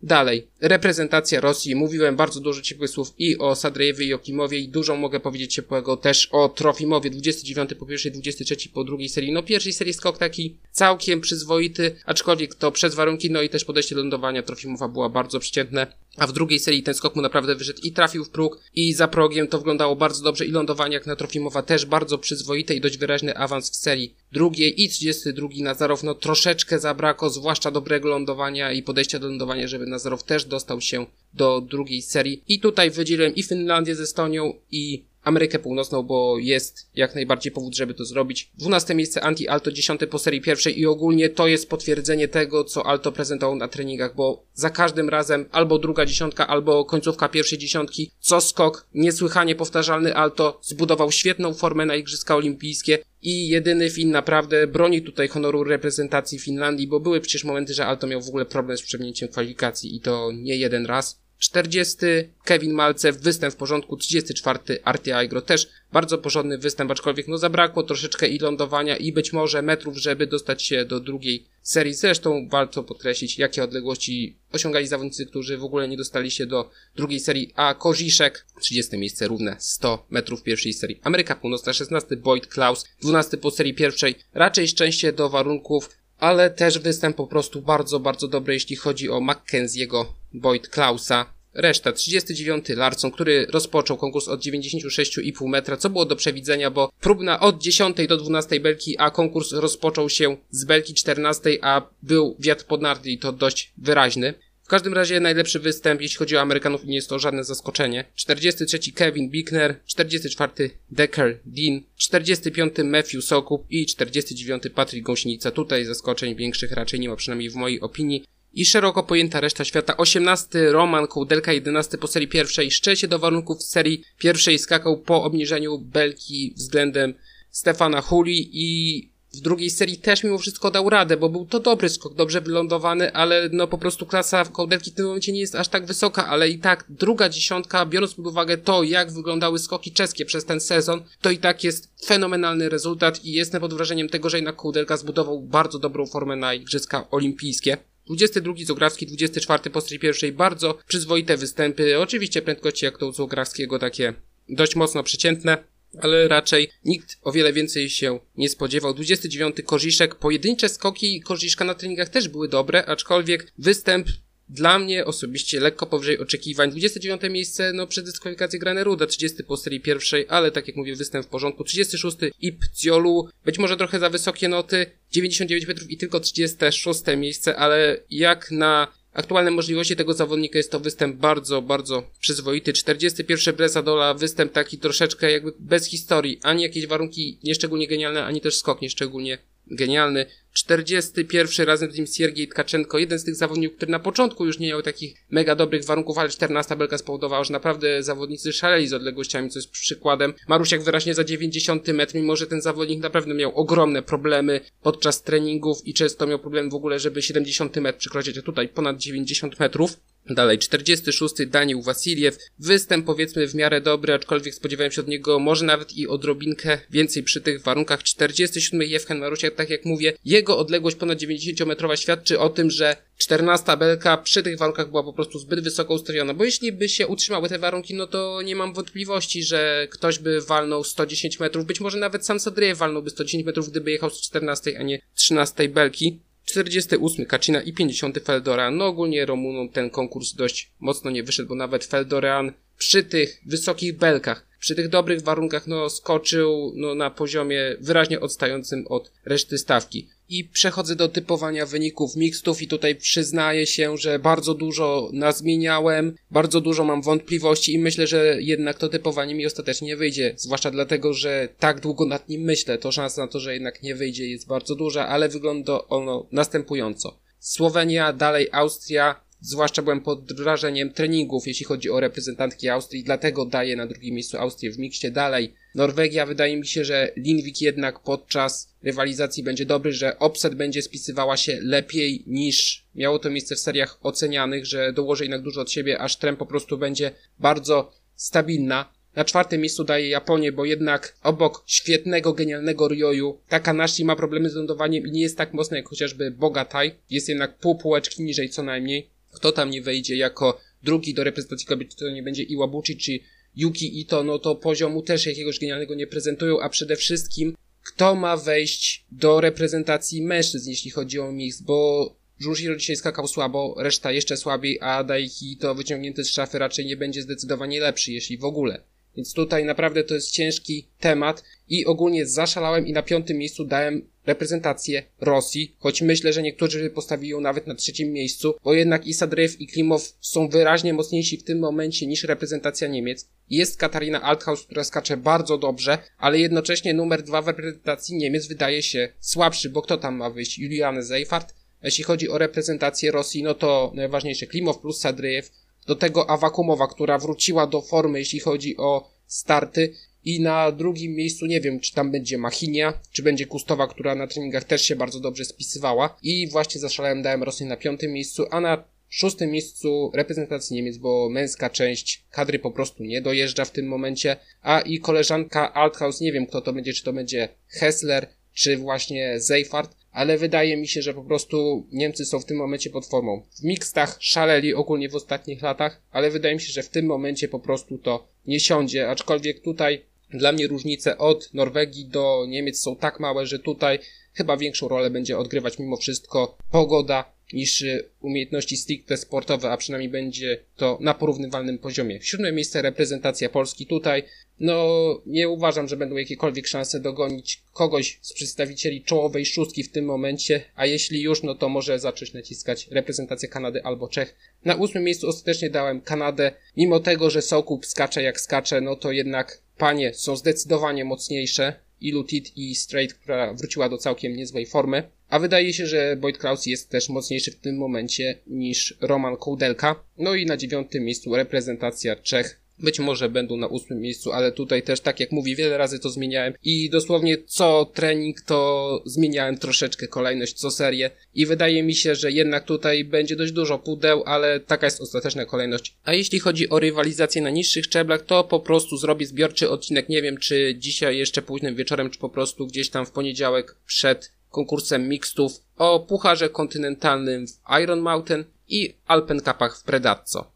Dalej, 0.03 0.47
reprezentacja 0.61 1.41
Rosji. 1.41 1.75
Mówiłem 1.75 2.15
bardzo 2.15 2.39
dużo 2.39 2.61
ciepłych 2.61 2.89
słów 2.89 3.13
i 3.17 3.37
o 3.37 3.55
Sadrejewie 3.55 4.05
i 4.05 4.13
o 4.13 4.19
Kimowie 4.19 4.59
i 4.59 4.67
dużo 4.67 4.95
mogę 4.95 5.19
powiedzieć 5.19 5.53
ciepłego 5.53 5.97
też 5.97 6.29
o 6.31 6.49
Trofimowie. 6.49 7.09
29 7.09 7.69
po 7.79 7.85
pierwszej, 7.85 8.11
23 8.11 8.69
po 8.69 8.83
drugiej 8.83 9.09
serii. 9.09 9.31
No 9.31 9.43
pierwszej 9.43 9.73
serii 9.73 9.93
skok 9.93 10.17
taki 10.17 10.57
całkiem 10.71 11.21
przyzwoity, 11.21 11.95
aczkolwiek 12.05 12.55
to 12.55 12.71
przez 12.71 12.95
warunki, 12.95 13.31
no 13.31 13.41
i 13.41 13.49
też 13.49 13.65
podejście 13.65 13.95
do 13.95 14.01
lądowania 14.01 14.43
Trofimowa 14.43 14.87
była 14.87 15.09
bardzo 15.09 15.39
przeciętne. 15.39 15.87
A 16.17 16.27
w 16.27 16.33
drugiej 16.33 16.59
serii 16.59 16.83
ten 16.83 16.93
skok 16.93 17.15
mu 17.15 17.21
naprawdę 17.21 17.55
wyszedł 17.55 17.79
i 17.83 17.91
trafił 17.91 18.25
w 18.25 18.29
próg 18.29 18.59
i 18.75 18.93
za 18.93 19.07
progiem 19.07 19.47
to 19.47 19.57
wyglądało 19.57 19.95
bardzo 19.95 20.23
dobrze 20.23 20.45
i 20.45 20.51
lądowanie 20.51 20.93
jak 20.93 21.05
na 21.05 21.15
Trofimowa 21.15 21.61
też 21.61 21.85
bardzo 21.85 22.17
przyzwoite 22.17 22.75
i 22.75 22.81
dość 22.81 22.97
wyraźny 22.97 23.37
awans 23.37 23.71
w 23.71 23.75
serii 23.75 24.15
drugiej 24.33 24.83
i 24.83 24.89
32 24.89 25.47
Nazarow 25.57 26.03
no 26.03 26.15
troszeczkę 26.15 26.79
zabrakło, 26.79 27.29
zwłaszcza 27.29 27.71
dobrego 27.71 28.09
lądowania 28.09 28.71
i 28.71 28.83
podejścia 28.83 29.19
do 29.19 29.27
lądowania, 29.27 29.67
żeby 29.67 29.85
Nazarow 29.85 30.23
też 30.23 30.45
dostał 30.45 30.81
się 30.81 31.05
do 31.33 31.61
drugiej 31.61 32.01
serii. 32.01 32.43
I 32.47 32.59
tutaj 32.59 32.91
wydzieliłem 32.91 33.35
i 33.35 33.43
Finlandię 33.43 33.95
z 33.95 33.99
Estonią 33.99 34.53
i 34.71 35.03
Amerykę 35.23 35.59
Północną, 35.59 36.03
bo 36.03 36.37
jest 36.39 36.89
jak 36.95 37.15
najbardziej 37.15 37.51
powód, 37.51 37.75
żeby 37.75 37.93
to 37.93 38.05
zrobić. 38.05 38.51
12 38.57 38.95
miejsce 38.95 39.21
Anti-Alto, 39.21 39.71
10 39.71 40.01
po 40.09 40.19
serii 40.19 40.41
pierwszej 40.41 40.79
i 40.79 40.85
ogólnie 40.85 41.29
to 41.29 41.47
jest 41.47 41.69
potwierdzenie 41.69 42.27
tego, 42.27 42.63
co 42.63 42.85
Alto 42.85 43.11
prezentował 43.11 43.55
na 43.55 43.67
treningach, 43.67 44.15
bo 44.15 44.45
za 44.53 44.69
każdym 44.69 45.09
razem 45.09 45.45
albo 45.51 45.79
druga 45.79 46.05
dziesiątka, 46.05 46.47
albo 46.47 46.85
końcówka 46.85 47.29
pierwszej 47.29 47.57
dziesiątki, 47.57 48.11
co 48.19 48.41
skok, 48.41 48.87
niesłychanie 48.93 49.55
powtarzalny 49.55 50.15
Alto, 50.15 50.59
zbudował 50.61 51.11
świetną 51.11 51.53
formę 51.53 51.85
na 51.85 51.95
Igrzyska 51.95 52.35
Olimpijskie 52.35 52.99
i 53.21 53.47
jedyny 53.47 53.89
Fin 53.89 54.11
naprawdę 54.11 54.67
broni 54.67 55.01
tutaj 55.01 55.27
honoru 55.27 55.63
reprezentacji 55.63 56.39
Finlandii, 56.39 56.87
bo 56.87 56.99
były 56.99 57.21
przecież 57.21 57.43
momenty, 57.43 57.73
że 57.73 57.85
Alto 57.85 58.07
miał 58.07 58.21
w 58.21 58.27
ogóle 58.27 58.45
problem 58.45 58.77
z 58.77 58.81
przewinięciem 58.81 59.29
kwalifikacji 59.29 59.95
i 59.95 60.01
to 60.01 60.31
nie 60.33 60.55
jeden 60.55 60.85
raz. 60.85 61.22
40 61.43 61.97
Kevin 62.43 62.73
Malcew, 62.73 63.17
występ 63.17 63.53
w 63.53 63.57
porządku, 63.57 63.97
34 63.97 64.59
Artie 64.83 65.17
Aigro, 65.17 65.41
też 65.41 65.67
bardzo 65.93 66.17
porządny 66.17 66.57
występ, 66.57 66.91
aczkolwiek 66.91 67.27
no 67.27 67.37
zabrakło 67.37 67.83
troszeczkę 67.83 68.27
i 68.27 68.39
lądowania 68.39 68.97
i 68.97 69.11
być 69.11 69.33
może 69.33 69.61
metrów, 69.61 69.97
żeby 69.97 70.27
dostać 70.27 70.63
się 70.63 70.85
do 70.85 70.99
drugiej 70.99 71.45
serii. 71.61 71.93
Zresztą 71.93 72.47
warto 72.51 72.83
podkreślić, 72.83 73.37
jakie 73.37 73.63
odległości 73.63 74.37
osiągali 74.51 74.87
zawodnicy, 74.87 75.25
którzy 75.25 75.57
w 75.57 75.63
ogóle 75.63 75.87
nie 75.87 75.97
dostali 75.97 76.31
się 76.31 76.45
do 76.45 76.69
drugiej 76.95 77.19
serii, 77.19 77.53
a 77.55 77.73
Koziszek 77.73 78.45
30 78.61 78.97
miejsce 78.97 79.27
równe 79.27 79.55
100 79.59 80.05
metrów 80.09 80.43
pierwszej 80.43 80.73
serii. 80.73 80.99
Ameryka 81.03 81.35
Północna 81.35 81.73
16 81.73 82.17
Boyd 82.17 82.47
Klaus, 82.47 82.85
12 83.01 83.37
po 83.37 83.51
serii 83.51 83.73
pierwszej, 83.73 84.15
raczej 84.33 84.67
szczęście 84.67 85.13
do 85.13 85.29
warunków 85.29 85.89
ale 86.19 86.49
też 86.49 86.79
występ 86.79 87.15
po 87.15 87.27
prostu 87.27 87.61
bardzo, 87.61 87.99
bardzo 87.99 88.27
dobry, 88.27 88.53
jeśli 88.53 88.75
chodzi 88.75 89.09
o 89.09 89.19
Mackenzie'ego 89.19 90.05
Boyd 90.33 90.67
Klausa. 90.67 91.33
Reszta 91.53 91.91
39 91.91 92.69
Larson, 92.69 93.11
który 93.11 93.47
rozpoczął 93.49 93.97
konkurs 93.97 94.27
od 94.27 94.45
96,5 94.45 95.47
metra, 95.47 95.77
co 95.77 95.89
było 95.89 96.05
do 96.05 96.15
przewidzenia, 96.15 96.71
bo 96.71 96.89
próbna 97.01 97.39
od 97.39 97.61
10 97.61 97.97
do 98.07 98.17
12 98.17 98.59
belki, 98.59 98.95
a 98.99 99.11
konkurs 99.11 99.51
rozpoczął 99.51 100.09
się 100.09 100.37
z 100.51 100.65
belki 100.65 100.93
14, 100.93 101.49
a 101.61 101.89
był 102.03 102.35
wiatr 102.39 102.65
pod 102.65 102.81
narty 102.81 103.09
i 103.09 103.17
to 103.17 103.31
dość 103.31 103.73
wyraźny. 103.77 104.33
W 104.63 104.67
każdym 104.67 104.93
razie 104.93 105.19
najlepszy 105.19 105.59
występ, 105.59 106.01
jeśli 106.01 106.17
chodzi 106.17 106.37
o 106.37 106.41
Amerykanów, 106.41 106.85
nie 106.85 106.95
jest 106.95 107.09
to 107.09 107.19
żadne 107.19 107.43
zaskoczenie. 107.43 108.05
43 108.15 108.91
Kevin 108.91 109.29
Bickner, 109.29 109.75
44 109.85 110.69
Decker 110.91 111.39
Dean, 111.45 111.81
45 111.97 112.73
Matthew 112.83 113.23
Sokup 113.23 113.65
i 113.69 113.85
49 113.85 114.63
Patrick 114.75 115.05
Gąsienica. 115.05 115.51
Tutaj 115.51 115.85
zaskoczeń 115.85 116.35
większych 116.35 116.71
raczej 116.71 116.99
nie 116.99 117.09
ma, 117.09 117.15
przynajmniej 117.15 117.49
w 117.49 117.55
mojej 117.55 117.81
opinii. 117.81 118.23
I 118.53 118.65
szeroko 118.65 119.03
pojęta 119.03 119.39
reszta 119.39 119.65
świata. 119.65 119.97
18 119.97 120.71
Roman 120.71 121.07
Kołdelka, 121.07 121.53
11 121.53 121.97
po 121.97 122.07
serii 122.07 122.27
pierwszej. 122.27 122.71
Szczęście 122.71 123.07
do 123.07 123.19
warunków 123.19 123.63
serii 123.63 124.03
pierwszej 124.17 124.59
skakał 124.59 124.97
po 124.97 125.23
obniżeniu 125.23 125.79
belki 125.79 126.53
względem 126.55 127.13
Stefana 127.49 128.01
Huli 128.01 128.49
i 128.53 129.12
w 129.33 129.39
drugiej 129.41 129.69
serii 129.69 129.97
też 129.97 130.23
mimo 130.23 130.37
wszystko 130.37 130.71
dał 130.71 130.89
radę, 130.89 131.17
bo 131.17 131.29
był 131.29 131.45
to 131.45 131.59
dobry 131.59 131.89
skok, 131.89 132.13
dobrze 132.13 132.41
wylądowany, 132.41 133.13
ale 133.13 133.49
no 133.51 133.67
po 133.67 133.77
prostu 133.77 134.05
klasa 134.05 134.43
w 134.43 134.51
kołderki 134.51 134.91
w 134.91 134.93
tym 134.93 135.05
momencie 135.05 135.31
nie 135.31 135.39
jest 135.39 135.55
aż 135.55 135.67
tak 135.67 135.85
wysoka, 135.85 136.27
ale 136.27 136.49
i 136.49 136.59
tak 136.59 136.85
druga 136.89 137.29
dziesiątka, 137.29 137.85
biorąc 137.85 138.13
pod 138.13 138.27
uwagę 138.27 138.57
to, 138.57 138.83
jak 138.83 139.11
wyglądały 139.11 139.59
skoki 139.59 139.91
czeskie 139.91 140.25
przez 140.25 140.45
ten 140.45 140.59
sezon, 140.59 141.03
to 141.21 141.31
i 141.31 141.37
tak 141.37 141.63
jest 141.63 142.05
fenomenalny 142.05 142.69
rezultat 142.69 143.25
i 143.25 143.31
jestem 143.31 143.61
pod 143.61 143.73
wrażeniem 143.73 144.09
tego, 144.09 144.29
że 144.29 144.37
jednak 144.37 144.55
kołderka 144.55 144.97
zbudował 144.97 145.41
bardzo 145.41 145.79
dobrą 145.79 146.05
formę 146.05 146.35
na 146.35 146.53
Igrzyska 146.53 147.07
Olimpijskie. 147.11 147.77
22 148.05 148.53
Zograwski, 148.65 149.07
24 149.07 149.69
po 149.69 149.81
pierwszej, 149.81 150.31
bardzo 150.31 150.77
przyzwoite 150.87 151.37
występy, 151.37 151.99
oczywiście 151.99 152.41
prędkości 152.41 152.85
jak 152.85 152.97
to 152.97 153.07
u 153.07 153.11
Zograwskiego 153.11 153.79
takie 153.79 154.13
dość 154.49 154.75
mocno 154.75 155.03
przeciętne. 155.03 155.72
Ale 156.01 156.27
raczej 156.27 156.69
nikt 156.85 157.17
o 157.21 157.31
wiele 157.31 157.53
więcej 157.53 157.89
się 157.89 158.19
nie 158.37 158.49
spodziewał. 158.49 158.93
29 158.93 159.55
Korziszek, 159.65 160.15
pojedyncze 160.15 160.69
skoki 160.69 161.21
Korziszka 161.21 161.65
na 161.65 161.75
treningach 161.75 162.09
też 162.09 162.27
były 162.27 162.47
dobre, 162.47 162.85
aczkolwiek 162.85 163.53
występ 163.57 164.07
dla 164.49 164.79
mnie 164.79 165.05
osobiście 165.05 165.59
lekko 165.59 165.85
powyżej 165.85 166.19
oczekiwań. 166.19 166.71
29 166.71 167.21
miejsce, 167.29 167.73
no 167.73 167.87
przy 167.87 168.01
dyskwalifikacji 168.01 168.59
Grane 168.59 168.83
Ruda, 168.83 169.07
30 169.07 169.43
po 169.43 169.57
serii 169.57 169.81
pierwszej, 169.81 170.25
ale 170.29 170.51
tak 170.51 170.67
jak 170.67 170.77
mówię, 170.77 170.95
występ 170.95 171.25
w 171.25 171.29
porządku. 171.29 171.63
36 171.63 172.17
Ip 172.41 172.59
Ciolu, 172.75 173.29
być 173.45 173.59
może 173.59 173.77
trochę 173.77 173.99
za 173.99 174.09
wysokie 174.09 174.47
noty, 174.49 174.85
99 175.11 175.67
metrów 175.67 175.91
i 175.91 175.97
tylko 175.97 176.19
36 176.19 177.01
miejsce, 177.17 177.55
ale 177.55 177.97
jak 178.09 178.51
na 178.51 178.87
aktualne 179.13 179.51
możliwości 179.51 179.95
tego 179.95 180.13
zawodnika 180.13 180.57
jest 180.57 180.71
to 180.71 180.79
występ 180.79 181.15
bardzo, 181.15 181.61
bardzo 181.61 182.03
przyzwoity. 182.19 182.73
41 182.73 183.55
Bresadola, 183.55 184.13
występ 184.13 184.51
taki 184.51 184.77
troszeczkę 184.77 185.31
jakby 185.31 185.53
bez 185.59 185.87
historii, 185.87 186.39
ani 186.43 186.63
jakieś 186.63 186.87
warunki 186.87 187.39
nieszczególnie 187.43 187.87
genialne, 187.87 188.25
ani 188.25 188.41
też 188.41 188.57
skok 188.57 188.81
nieszczególnie 188.81 189.37
genialny. 189.67 190.25
41 190.53 191.67
razem 191.67 191.91
z 191.91 191.97
nim 191.97 192.07
Siergiej 192.07 192.47
Tkaczenko, 192.47 192.99
jeden 192.99 193.19
z 193.19 193.23
tych 193.23 193.35
zawodników, 193.35 193.77
który 193.77 193.91
na 193.91 193.99
początku 193.99 194.45
już 194.45 194.59
nie 194.59 194.67
miał 194.67 194.81
takich 194.81 195.15
mega 195.31 195.55
dobrych 195.55 195.85
warunków, 195.85 196.17
ale 196.17 196.29
14 196.29 196.75
belka 196.75 196.97
spowodowała, 196.97 197.43
że 197.43 197.53
naprawdę 197.53 198.03
zawodnicy 198.03 198.53
szaleli 198.53 198.87
z 198.87 198.93
odległościami, 198.93 199.49
co 199.49 199.59
jest 199.59 199.69
przykładem. 199.69 200.33
Marusiak 200.47 200.83
wyraźnie 200.83 201.13
za 201.13 201.23
90 201.23 201.87
metr, 201.87 202.15
mimo 202.15 202.35
że 202.35 202.47
ten 202.47 202.61
zawodnik 202.61 203.01
naprawdę 203.01 203.33
miał 203.33 203.55
ogromne 203.55 204.01
problemy 204.01 204.61
podczas 204.81 205.23
treningów 205.23 205.87
i 205.87 205.93
często 205.93 206.27
miał 206.27 206.39
problem 206.39 206.69
w 206.69 206.75
ogóle, 206.75 206.99
żeby 206.99 207.21
70 207.21 207.75
metr 207.75 207.99
przekroczyć, 207.99 208.37
a 208.37 208.41
tutaj 208.41 208.69
ponad 208.69 208.97
90 208.97 209.59
metrów. 209.59 209.97
Dalej, 210.29 210.59
46. 210.59 211.35
Daniel 211.47 211.81
Wasiliew. 211.81 212.37
Występ 212.59 213.05
powiedzmy 213.05 213.47
w 213.47 213.55
miarę 213.55 213.81
dobry, 213.81 214.13
aczkolwiek 214.13 214.55
spodziewałem 214.55 214.91
się 214.91 215.01
od 215.01 215.07
niego 215.07 215.39
może 215.39 215.65
nawet 215.65 215.97
i 215.97 216.07
odrobinkę 216.07 216.79
więcej 216.91 217.23
przy 217.23 217.41
tych 217.41 217.61
warunkach. 217.61 218.03
47. 218.03 218.81
Jewchen 218.81 219.19
Marusiak, 219.19 219.55
tak 219.55 219.69
jak 219.69 219.85
mówię, 219.85 220.13
jego 220.25 220.42
odległość 220.49 220.95
ponad 220.95 221.19
90-metrowa 221.19 221.95
świadczy 221.95 222.39
o 222.39 222.49
tym, 222.49 222.71
że 222.71 222.95
14 223.17 223.77
belka 223.77 224.17
przy 224.17 224.43
tych 224.43 224.57
warunkach 224.57 224.89
była 224.89 225.03
po 225.03 225.13
prostu 225.13 225.39
zbyt 225.39 225.59
wysoko 225.59 225.93
ustawiona, 225.93 226.33
bo 226.33 226.43
jeśli 226.43 226.71
by 226.71 226.89
się 226.89 227.07
utrzymały 227.07 227.49
te 227.49 227.59
warunki, 227.59 227.93
no 227.93 228.07
to 228.07 228.41
nie 228.41 228.55
mam 228.55 228.73
wątpliwości, 228.73 229.43
że 229.43 229.87
ktoś 229.91 230.19
by 230.19 230.41
walnął 230.41 230.83
110 230.83 231.39
metrów, 231.39 231.65
być 231.65 231.79
może 231.79 231.97
nawet 231.97 232.25
sam 232.25 232.39
Sadriev 232.39 232.79
walnąłby 232.79 233.09
110 233.09 233.45
metrów, 233.45 233.69
gdyby 233.69 233.91
jechał 233.91 234.09
z 234.09 234.21
14, 234.21 234.79
a 234.79 234.83
nie 234.83 235.01
13 235.15 235.69
belki. 235.69 236.19
48 236.45 237.25
Kaczyna 237.25 237.61
i 237.61 237.73
50 237.73 238.19
Feldoran. 238.25 238.77
No 238.77 238.85
ogólnie 238.85 239.25
Romunom 239.25 239.69
ten 239.69 239.89
konkurs 239.89 240.33
dość 240.33 240.71
mocno 240.79 241.11
nie 241.11 241.23
wyszedł, 241.23 241.49
bo 241.49 241.55
nawet 241.55 241.85
Feldoran 241.85 242.51
przy 242.77 243.03
tych 243.03 243.41
wysokich 243.45 243.97
belkach, 243.97 244.47
przy 244.59 244.75
tych 244.75 244.89
dobrych 244.89 245.21
warunkach, 245.21 245.67
no 245.67 245.89
skoczył 245.89 246.73
no, 246.75 246.95
na 246.95 247.09
poziomie 247.09 247.75
wyraźnie 247.79 248.19
odstającym 248.19 248.87
od 248.87 249.11
reszty 249.25 249.57
stawki. 249.57 250.07
I 250.29 250.43
przechodzę 250.43 250.95
do 250.95 251.09
typowania 251.09 251.65
wyników 251.65 252.15
mixtów 252.15 252.61
i 252.61 252.67
tutaj 252.67 252.95
przyznaję 252.95 253.67
się, 253.67 253.97
że 253.97 254.19
bardzo 254.19 254.53
dużo 254.53 255.09
nazmieniałem, 255.13 256.15
bardzo 256.31 256.61
dużo 256.61 256.83
mam 256.83 257.01
wątpliwości 257.01 257.73
i 257.73 257.79
myślę, 257.79 258.07
że 258.07 258.41
jednak 258.41 258.77
to 258.77 258.89
typowanie 258.89 259.35
mi 259.35 259.45
ostatecznie 259.45 259.87
nie 259.87 259.97
wyjdzie. 259.97 260.33
Zwłaszcza 260.37 260.71
dlatego, 260.71 261.13
że 261.13 261.49
tak 261.59 261.79
długo 261.79 262.05
nad 262.05 262.29
nim 262.29 262.41
myślę, 262.41 262.77
to 262.77 262.91
szansa 262.91 263.21
na 263.21 263.27
to, 263.27 263.39
że 263.39 263.53
jednak 263.53 263.83
nie 263.83 263.95
wyjdzie 263.95 264.27
jest 264.29 264.47
bardzo 264.47 264.75
duża, 264.75 265.07
ale 265.07 265.29
wygląda 265.29 265.87
ono 265.87 266.27
następująco. 266.31 267.19
Słowenia, 267.39 268.13
dalej 268.13 268.47
Austria, 268.51 269.22
Zwłaszcza 269.45 269.81
byłem 269.81 270.01
pod 270.01 270.33
wrażeniem 270.33 270.93
treningów, 270.93 271.47
jeśli 271.47 271.65
chodzi 271.65 271.89
o 271.89 271.99
reprezentantki 271.99 272.69
Austrii, 272.69 273.03
dlatego 273.03 273.45
daję 273.45 273.75
na 273.75 273.87
drugim 273.87 274.15
miejscu 274.15 274.37
Austrię 274.37 274.71
w 274.71 274.77
mikście 274.77 275.11
dalej. 275.11 275.53
Norwegia, 275.75 276.25
wydaje 276.25 276.57
mi 276.57 276.67
się, 276.67 276.85
że 276.85 277.11
Linwik 277.17 277.61
jednak 277.61 277.99
podczas 277.99 278.73
rywalizacji 278.83 279.43
będzie 279.43 279.65
dobry, 279.65 279.93
że 279.93 280.19
Opset 280.19 280.55
będzie 280.55 280.81
spisywała 280.81 281.37
się 281.37 281.59
lepiej 281.61 282.23
niż 282.27 282.85
miało 282.95 283.19
to 283.19 283.29
miejsce 283.29 283.55
w 283.55 283.59
seriach 283.59 283.99
ocenianych, 284.01 284.65
że 284.65 284.93
dołoży 284.93 285.23
jednak 285.23 285.41
dużo 285.41 285.61
od 285.61 285.71
siebie, 285.71 285.99
aż 285.99 286.17
trem 286.17 286.37
po 286.37 286.45
prostu 286.45 286.77
będzie 286.77 287.11
bardzo 287.39 287.91
stabilna. 288.15 288.93
Na 289.15 289.25
czwartym 289.25 289.61
miejscu 289.61 289.83
daje 289.83 290.09
Japonię, 290.09 290.51
bo 290.51 290.65
jednak 290.65 291.15
obok 291.23 291.63
świetnego, 291.67 292.33
genialnego 292.33 292.87
Ryoyu, 292.87 293.39
Takanashi 293.49 294.05
ma 294.05 294.15
problemy 294.15 294.49
z 294.49 294.55
lądowaniem 294.55 295.07
i 295.07 295.11
nie 295.11 295.21
jest 295.21 295.37
tak 295.37 295.53
mocny 295.53 295.77
jak 295.77 295.87
chociażby 295.87 296.31
Bogataj. 296.31 296.95
Jest 297.09 297.29
jednak 297.29 297.57
pół 297.57 297.77
półeczki 297.77 298.23
niżej 298.23 298.49
co 298.49 298.63
najmniej. 298.63 299.12
Kto 299.33 299.51
tam 299.51 299.69
nie 299.69 299.81
wejdzie 299.81 300.15
jako 300.15 300.59
drugi 300.83 301.13
do 301.13 301.23
reprezentacji 301.23 301.67
kobiet, 301.67 301.95
to 301.95 302.09
nie 302.09 302.23
będzie 302.23 302.43
Iwabuchi 302.43 302.97
czy 302.97 303.19
Yuki 303.55 303.99
Ito, 303.99 304.23
no 304.23 304.39
to 304.39 304.55
poziomu 304.55 305.01
też 305.01 305.25
jakiegoś 305.25 305.59
genialnego 305.59 305.95
nie 305.95 306.07
prezentują, 306.07 306.59
a 306.59 306.69
przede 306.69 306.95
wszystkim 306.95 307.55
kto 307.83 308.15
ma 308.15 308.37
wejść 308.37 309.05
do 309.11 309.41
reprezentacji 309.41 310.21
mężczyzn, 310.21 310.69
jeśli 310.69 310.91
chodzi 310.91 311.19
o 311.19 311.31
mix, 311.31 311.61
bo 311.61 312.09
Junshiro 312.39 312.75
dzisiaj 312.75 312.95
skakał 312.95 313.27
słabo, 313.27 313.75
reszta 313.77 314.11
jeszcze 314.11 314.37
słabiej, 314.37 314.79
a 314.81 315.03
Daiki 315.03 315.57
to 315.57 315.75
wyciągnięty 315.75 316.23
z 316.23 316.29
szafy 316.29 316.59
raczej 316.59 316.85
nie 316.85 316.97
będzie 316.97 317.21
zdecydowanie 317.21 317.81
lepszy, 317.81 318.11
jeśli 318.11 318.37
w 318.37 318.45
ogóle. 318.45 318.83
Więc 319.15 319.33
tutaj 319.33 319.65
naprawdę 319.65 320.03
to 320.03 320.13
jest 320.15 320.31
ciężki 320.31 320.87
temat 320.99 321.43
i 321.69 321.85
ogólnie 321.85 322.25
zaszalałem 322.25 322.87
i 322.87 322.93
na 322.93 323.03
piątym 323.03 323.37
miejscu 323.37 323.65
dałem 323.65 324.07
reprezentację 324.25 325.03
Rosji, 325.21 325.75
choć 325.79 326.01
myślę, 326.01 326.33
że 326.33 326.41
niektórzy 326.41 326.89
postawili 326.89 327.29
ją 327.29 327.41
nawet 327.41 327.67
na 327.67 327.75
trzecim 327.75 328.13
miejscu, 328.13 328.53
bo 328.63 328.73
jednak 328.73 329.07
Isadrew 329.07 329.61
i 329.61 329.67
Klimow 329.67 330.13
są 330.21 330.49
wyraźnie 330.49 330.93
mocniejsi 330.93 331.37
w 331.37 331.43
tym 331.43 331.59
momencie 331.59 332.07
niż 332.07 332.23
reprezentacja 332.23 332.87
Niemiec. 332.87 333.27
Jest 333.49 333.77
Katarina 333.77 334.21
Althaus, 334.21 334.63
która 334.63 334.83
skacze 334.83 335.17
bardzo 335.17 335.57
dobrze, 335.57 335.97
ale 336.17 336.39
jednocześnie 336.39 336.93
numer 336.93 337.23
dwa 337.23 337.41
w 337.41 337.47
reprezentacji 337.47 338.17
Niemiec 338.17 338.47
wydaje 338.47 338.83
się 338.83 339.09
słabszy, 339.19 339.69
bo 339.69 339.81
kto 339.81 339.97
tam 339.97 340.15
ma 340.15 340.29
wyjść? 340.29 340.59
Juliane 340.59 341.03
Zeifert? 341.03 341.53
Jeśli 341.83 342.03
chodzi 342.03 342.29
o 342.29 342.37
reprezentację 342.37 343.11
Rosji, 343.11 343.43
no 343.43 343.53
to 343.53 343.91
najważniejsze 343.95 344.47
Klimow 344.47 344.79
plus 344.79 344.99
Sadryev, 344.99 345.49
do 345.87 345.95
tego 345.95 346.29
Awakumowa, 346.29 346.87
która 346.87 347.17
wróciła 347.17 347.67
do 347.67 347.81
formy, 347.81 348.19
jeśli 348.19 348.39
chodzi 348.39 348.77
o 348.77 349.09
starty 349.27 349.93
i 350.25 350.41
na 350.41 350.71
drugim 350.71 351.15
miejscu 351.15 351.45
nie 351.45 351.61
wiem, 351.61 351.79
czy 351.79 351.93
tam 351.93 352.11
będzie 352.11 352.37
Machinia, 352.37 352.99
czy 353.11 353.23
będzie 353.23 353.45
Kustowa, 353.45 353.87
która 353.87 354.15
na 354.15 354.27
treningach 354.27 354.63
też 354.63 354.81
się 354.81 354.95
bardzo 354.95 355.19
dobrze 355.19 355.45
spisywała. 355.45 356.17
I 356.23 356.47
właśnie 356.47 356.81
zaszalałem, 356.81 357.21
dałem 357.21 357.43
Rosję 357.43 357.65
na 357.65 357.77
piątym 357.77 358.11
miejscu, 358.11 358.45
a 358.51 358.61
na 358.61 358.83
szóstym 359.09 359.51
miejscu 359.51 360.11
reprezentacji 360.13 360.75
Niemiec, 360.75 360.97
bo 360.97 361.29
męska 361.29 361.69
część 361.69 362.25
kadry 362.31 362.59
po 362.59 362.71
prostu 362.71 363.03
nie 363.03 363.21
dojeżdża 363.21 363.65
w 363.65 363.71
tym 363.71 363.87
momencie, 363.87 364.35
a 364.61 364.79
i 364.79 364.99
koleżanka 364.99 365.73
Althaus, 365.73 366.21
nie 366.21 366.31
wiem 366.31 366.47
kto 366.47 366.61
to 366.61 366.73
będzie, 366.73 366.93
czy 366.93 367.03
to 367.03 367.13
będzie 367.13 367.49
Hessler, 367.67 368.27
czy 368.53 368.77
właśnie 368.77 369.39
Zeifart, 369.39 369.95
ale 370.11 370.37
wydaje 370.37 370.77
mi 370.77 370.87
się, 370.87 371.01
że 371.01 371.13
po 371.13 371.23
prostu 371.23 371.87
Niemcy 371.91 372.25
są 372.25 372.39
w 372.39 372.45
tym 372.45 372.57
momencie 372.57 372.89
pod 372.89 373.05
formą. 373.05 373.41
W 373.59 373.63
mixtach 373.63 374.17
szaleli 374.19 374.73
ogólnie 374.73 375.09
w 375.09 375.15
ostatnich 375.15 375.61
latach, 375.61 376.01
ale 376.11 376.31
wydaje 376.31 376.55
mi 376.55 376.61
się, 376.61 376.73
że 376.73 376.83
w 376.83 376.89
tym 376.89 377.05
momencie 377.05 377.47
po 377.47 377.59
prostu 377.59 377.97
to 377.97 378.27
nie 378.45 378.59
siądzie, 378.59 379.09
aczkolwiek 379.09 379.61
tutaj 379.61 380.05
dla 380.33 380.51
mnie 380.51 380.67
różnice 380.67 381.17
od 381.17 381.53
Norwegii 381.53 382.05
do 382.05 382.45
Niemiec 382.47 382.81
są 382.81 382.95
tak 382.95 383.19
małe, 383.19 383.45
że 383.45 383.59
tutaj 383.59 383.99
chyba 384.33 384.57
większą 384.57 384.87
rolę 384.87 385.09
będzie 385.09 385.37
odgrywać 385.37 385.79
mimo 385.79 385.97
wszystko 385.97 386.57
pogoda 386.71 387.33
niż 387.53 387.81
y, 387.81 388.09
umiejętności 388.21 388.77
stricte 388.77 389.17
sportowe, 389.17 389.71
a 389.71 389.77
przynajmniej 389.77 390.09
będzie 390.09 390.59
to 390.75 390.97
na 391.01 391.13
porównywalnym 391.13 391.77
poziomie. 391.77 392.19
Siódme 392.21 392.51
miejsce 392.51 392.81
reprezentacja 392.81 393.49
Polski 393.49 393.85
tutaj. 393.85 394.23
No, 394.59 394.87
nie 395.25 395.49
uważam, 395.49 395.87
że 395.87 395.97
będą 395.97 396.15
jakiekolwiek 396.15 396.67
szanse 396.67 396.99
dogonić 396.99 397.61
kogoś 397.73 398.19
z 398.21 398.33
przedstawicieli 398.33 399.03
czołowej 399.03 399.45
szóstki 399.45 399.83
w 399.83 399.91
tym 399.91 400.05
momencie, 400.05 400.61
a 400.75 400.85
jeśli 400.85 401.21
już, 401.21 401.43
no 401.43 401.55
to 401.55 401.69
może 401.69 401.99
zacząć 401.99 402.33
naciskać 402.33 402.87
reprezentację 402.91 403.49
Kanady 403.49 403.83
albo 403.83 404.07
Czech. 404.07 404.35
Na 404.65 404.75
ósmym 404.75 405.03
miejscu 405.03 405.29
ostatecznie 405.29 405.69
dałem 405.69 406.01
Kanadę. 406.01 406.51
Mimo 406.77 406.99
tego, 406.99 407.29
że 407.29 407.41
Sokup 407.41 407.85
skacze 407.85 408.23
jak 408.23 408.41
skacze, 408.41 408.81
no 408.81 408.95
to 408.95 409.11
jednak 409.11 409.61
panie 409.77 410.13
są 410.13 410.35
zdecydowanie 410.35 411.05
mocniejsze. 411.05 411.73
I 412.01 412.11
Lutit 412.11 412.57
i 412.57 412.75
Straight, 412.75 413.17
która 413.17 413.53
wróciła 413.53 413.89
do 413.89 413.97
całkiem 413.97 414.35
niezłej 414.35 414.65
formy. 414.65 415.03
A 415.33 415.39
wydaje 415.39 415.73
się, 415.73 415.87
że 415.87 416.15
Boyd 416.15 416.37
Klaus 416.37 416.65
jest 416.65 416.89
też 416.89 417.09
mocniejszy 417.09 417.51
w 417.51 417.59
tym 417.59 417.77
momencie 417.77 418.37
niż 418.47 418.97
Roman 419.01 419.37
Kołdelka. 419.37 420.03
No 420.17 420.35
i 420.35 420.45
na 420.45 420.57
dziewiątym 420.57 421.03
miejscu 421.03 421.35
reprezentacja 421.35 422.15
Czech 422.15 422.61
być 422.79 422.99
może 422.99 423.29
będą 423.29 423.57
na 423.57 423.67
ósmym 423.67 423.99
miejscu, 423.99 424.31
ale 424.31 424.51
tutaj 424.51 424.83
też, 424.83 424.99
tak 424.99 425.19
jak 425.19 425.31
mówi, 425.31 425.55
wiele 425.55 425.77
razy 425.77 425.99
to 425.99 426.09
zmieniałem 426.09 426.53
i 426.63 426.89
dosłownie 426.89 427.37
co 427.47 427.91
trening 427.93 428.41
to 428.41 429.01
zmieniałem 429.05 429.57
troszeczkę 429.57 430.07
kolejność, 430.07 430.53
co 430.53 430.71
serię 430.71 431.11
i 431.35 431.45
wydaje 431.45 431.83
mi 431.83 431.95
się, 431.95 432.15
że 432.15 432.31
jednak 432.31 432.65
tutaj 432.65 433.05
będzie 433.05 433.35
dość 433.35 433.51
dużo 433.51 433.79
pudeł, 433.79 434.23
ale 434.25 434.59
taka 434.59 434.87
jest 434.87 435.01
ostateczna 435.01 435.45
kolejność. 435.45 435.95
A 436.03 436.13
jeśli 436.13 436.39
chodzi 436.39 436.69
o 436.69 436.79
rywalizację 436.79 437.41
na 437.41 437.49
niższych 437.49 437.85
szczeblach, 437.85 438.25
to 438.25 438.43
po 438.43 438.59
prostu 438.59 438.97
zrobię 438.97 439.25
zbiorczy 439.25 439.69
odcinek, 439.69 440.09
nie 440.09 440.21
wiem 440.21 440.37
czy 440.37 440.75
dzisiaj 440.77 441.17
jeszcze 441.17 441.41
późnym 441.41 441.75
wieczorem, 441.75 442.09
czy 442.09 442.19
po 442.19 442.29
prostu 442.29 442.67
gdzieś 442.67 442.89
tam 442.89 443.05
w 443.05 443.11
poniedziałek 443.11 443.75
przed 443.85 444.31
konkursem 444.53 445.07
mixtów 445.09 445.51
o 445.77 445.99
pucharze 445.99 446.49
kontynentalnym 446.49 447.47
w 447.47 447.59
Iron 447.83 447.99
Mountain 447.99 448.43
i 448.67 448.97
Alpen 449.07 449.39
Cupach 449.39 449.77
w 449.79 449.83
Predazzo. 449.83 450.51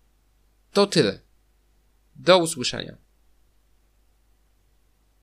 To 0.73 0.87
tyle. 0.87 1.19
Do 2.15 2.37
usłyszenia. 2.37 3.06